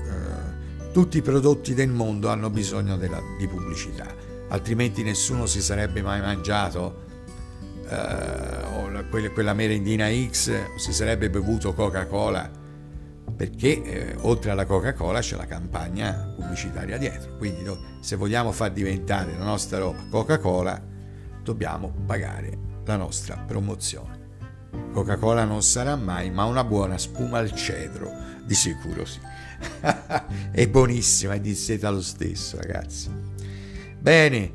tutti 0.91 1.17
i 1.17 1.21
prodotti 1.21 1.73
del 1.73 1.89
mondo 1.89 2.29
hanno 2.29 2.49
bisogno 2.49 2.97
della, 2.97 3.21
di 3.37 3.47
pubblicità, 3.47 4.07
altrimenti 4.49 5.03
nessuno 5.03 5.45
si 5.45 5.61
sarebbe 5.61 6.01
mai 6.01 6.21
mangiato 6.21 7.07
eh, 7.87 8.59
quella 9.33 9.53
merendina 9.53 10.07
X 10.09 10.75
si 10.75 10.93
sarebbe 10.93 11.29
bevuto 11.29 11.73
Coca-Cola 11.73 12.49
perché 13.35 13.81
eh, 13.81 14.15
oltre 14.21 14.51
alla 14.51 14.65
Coca-Cola 14.65 15.21
c'è 15.21 15.35
la 15.35 15.45
campagna 15.45 16.33
pubblicitaria 16.35 16.97
dietro. 16.97 17.37
Quindi 17.37 17.63
no, 17.63 17.77
se 18.01 18.15
vogliamo 18.15 18.51
far 18.51 18.71
diventare 18.71 19.35
la 19.37 19.45
nostra 19.45 19.79
roba 19.79 20.03
Coca-Cola 20.09 20.81
dobbiamo 21.41 21.93
pagare 22.05 22.57
la 22.83 22.97
nostra 22.97 23.37
promozione. 23.37 24.18
Coca-Cola 24.91 25.43
non 25.43 25.61
sarà 25.61 25.95
mai, 25.95 26.31
ma 26.31 26.45
una 26.45 26.63
buona 26.63 26.97
spuma 26.97 27.39
al 27.39 27.53
cedro, 27.53 28.11
di 28.43 28.55
sicuro 28.55 29.05
sì. 29.05 29.19
è 30.51 30.67
buonissima 30.67 31.35
e 31.35 31.41
di 31.41 31.53
seta 31.55 31.89
lo 31.89 32.01
stesso, 32.01 32.57
ragazzi. 32.57 33.09
Bene, 33.99 34.51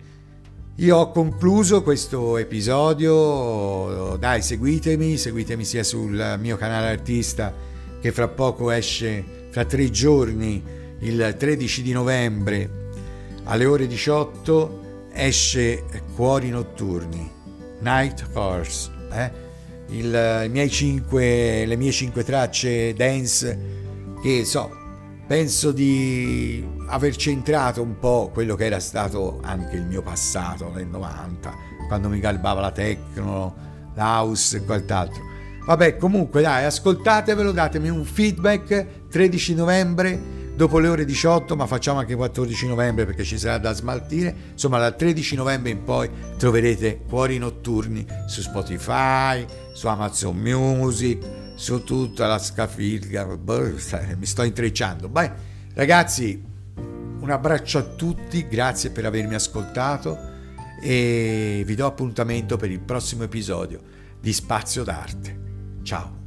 io 0.77 0.97
ho 0.97 1.11
concluso 1.11 1.83
questo 1.83 2.37
episodio, 2.37 4.17
dai 4.17 4.43
seguitemi, 4.43 5.17
seguitemi 5.17 5.65
sia 5.65 5.85
sul 5.85 6.37
mio 6.41 6.57
canale 6.57 6.89
artista 6.89 7.55
che 8.01 8.11
fra 8.11 8.29
poco 8.29 8.71
esce, 8.71 9.49
fra 9.51 9.65
tre 9.65 9.91
giorni, 9.91 10.63
il 11.01 11.37
13 11.39 11.83
di 11.83 11.93
novembre 11.93 12.83
alle 13.45 13.67
ore 13.67 13.87
18 13.87 15.09
esce 15.13 15.85
Cuori 16.15 16.49
Notturni, 16.51 17.31
Night 17.81 18.29
Horse, 18.33 18.91
eh? 19.13 19.44
Il, 19.99 20.51
i 20.53 20.71
cinque, 20.71 21.65
le 21.67 21.77
mie 21.77 21.93
cinque 21.93 22.25
tracce 22.25 22.95
dance 22.95 23.83
che 24.23 24.45
so, 24.45 24.71
penso 25.27 25.73
di 25.73 26.65
aver 26.89 27.15
centrato 27.17 27.83
un 27.83 27.99
po' 27.99 28.31
quello 28.33 28.57
che 28.57 28.65
era 28.67 28.81
stato 28.81 29.41
anche 29.43 29.77
il 29.77 29.85
mio 29.85 30.03
passato 30.03 30.71
nel 30.75 30.87
90, 30.87 31.53
quando 31.89 32.09
mi 32.09 32.19
garbava 32.21 32.61
la 32.61 32.71
techno, 32.71 33.55
l'house 33.95 34.59
e 34.59 34.65
quant'altro. 34.65 35.23
Vabbè, 35.67 35.97
comunque 35.97 36.43
dai, 36.43 36.65
ascoltatevelo, 36.65 37.53
datemi 37.53 37.89
un 37.89 38.05
feedback 38.05 39.09
13 39.09 39.55
novembre 39.55 40.43
dopo 40.55 40.79
le 40.79 40.89
ore 40.89 41.05
18, 41.05 41.57
ma 41.57 41.67
facciamo 41.67 41.99
anche 41.99 42.15
14 42.15 42.67
novembre 42.69 43.07
perché 43.07 43.25
ci 43.25 43.39
sarà 43.39 43.59
da 43.59 43.73
smaltire. 43.73 44.35
Insomma, 44.53 44.79
dal 44.79 44.95
13 44.95 45.37
novembre 45.37 45.71
in 45.71 45.83
poi 45.83 46.09
troverete 46.37 47.01
Cuori 47.09 47.39
Notturni 47.39 48.07
su 48.27 48.41
Spotify, 48.41 49.45
su 49.75 49.89
Amazon 49.89 50.37
Music, 50.39 51.23
su 51.57 51.83
tutta 51.83 52.27
la 52.27 52.39
scafilga. 52.39 53.37
Boh, 53.37 53.75
mi 54.17 54.25
sto 54.25 54.45
intrecciando. 54.45 55.09
Beh, 55.09 55.31
ragazzi, 55.75 56.43
un 57.21 57.31
abbraccio 57.31 57.79
a 57.79 57.83
tutti, 57.83 58.47
grazie 58.49 58.91
per 58.91 59.05
avermi 59.05 59.35
ascoltato 59.35 60.33
e 60.81 61.63
vi 61.67 61.75
do 61.75 61.87
appuntamento 61.87 62.57
per 62.57 62.71
il 62.71 62.81
prossimo 62.81 63.25
episodio 63.25 63.81
di 64.21 64.33
Spazio 64.33 64.85
d'Arte. 64.85 65.41
Ciao! 65.83 66.23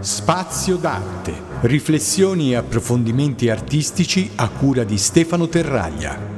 Spazio 0.00 0.76
d'arte. 0.76 1.34
Riflessioni 1.60 2.52
e 2.52 2.56
approfondimenti 2.56 3.50
artistici 3.50 4.30
a 4.36 4.48
cura 4.48 4.82
di 4.82 4.96
Stefano 4.96 5.46
Terraglia. 5.48 6.29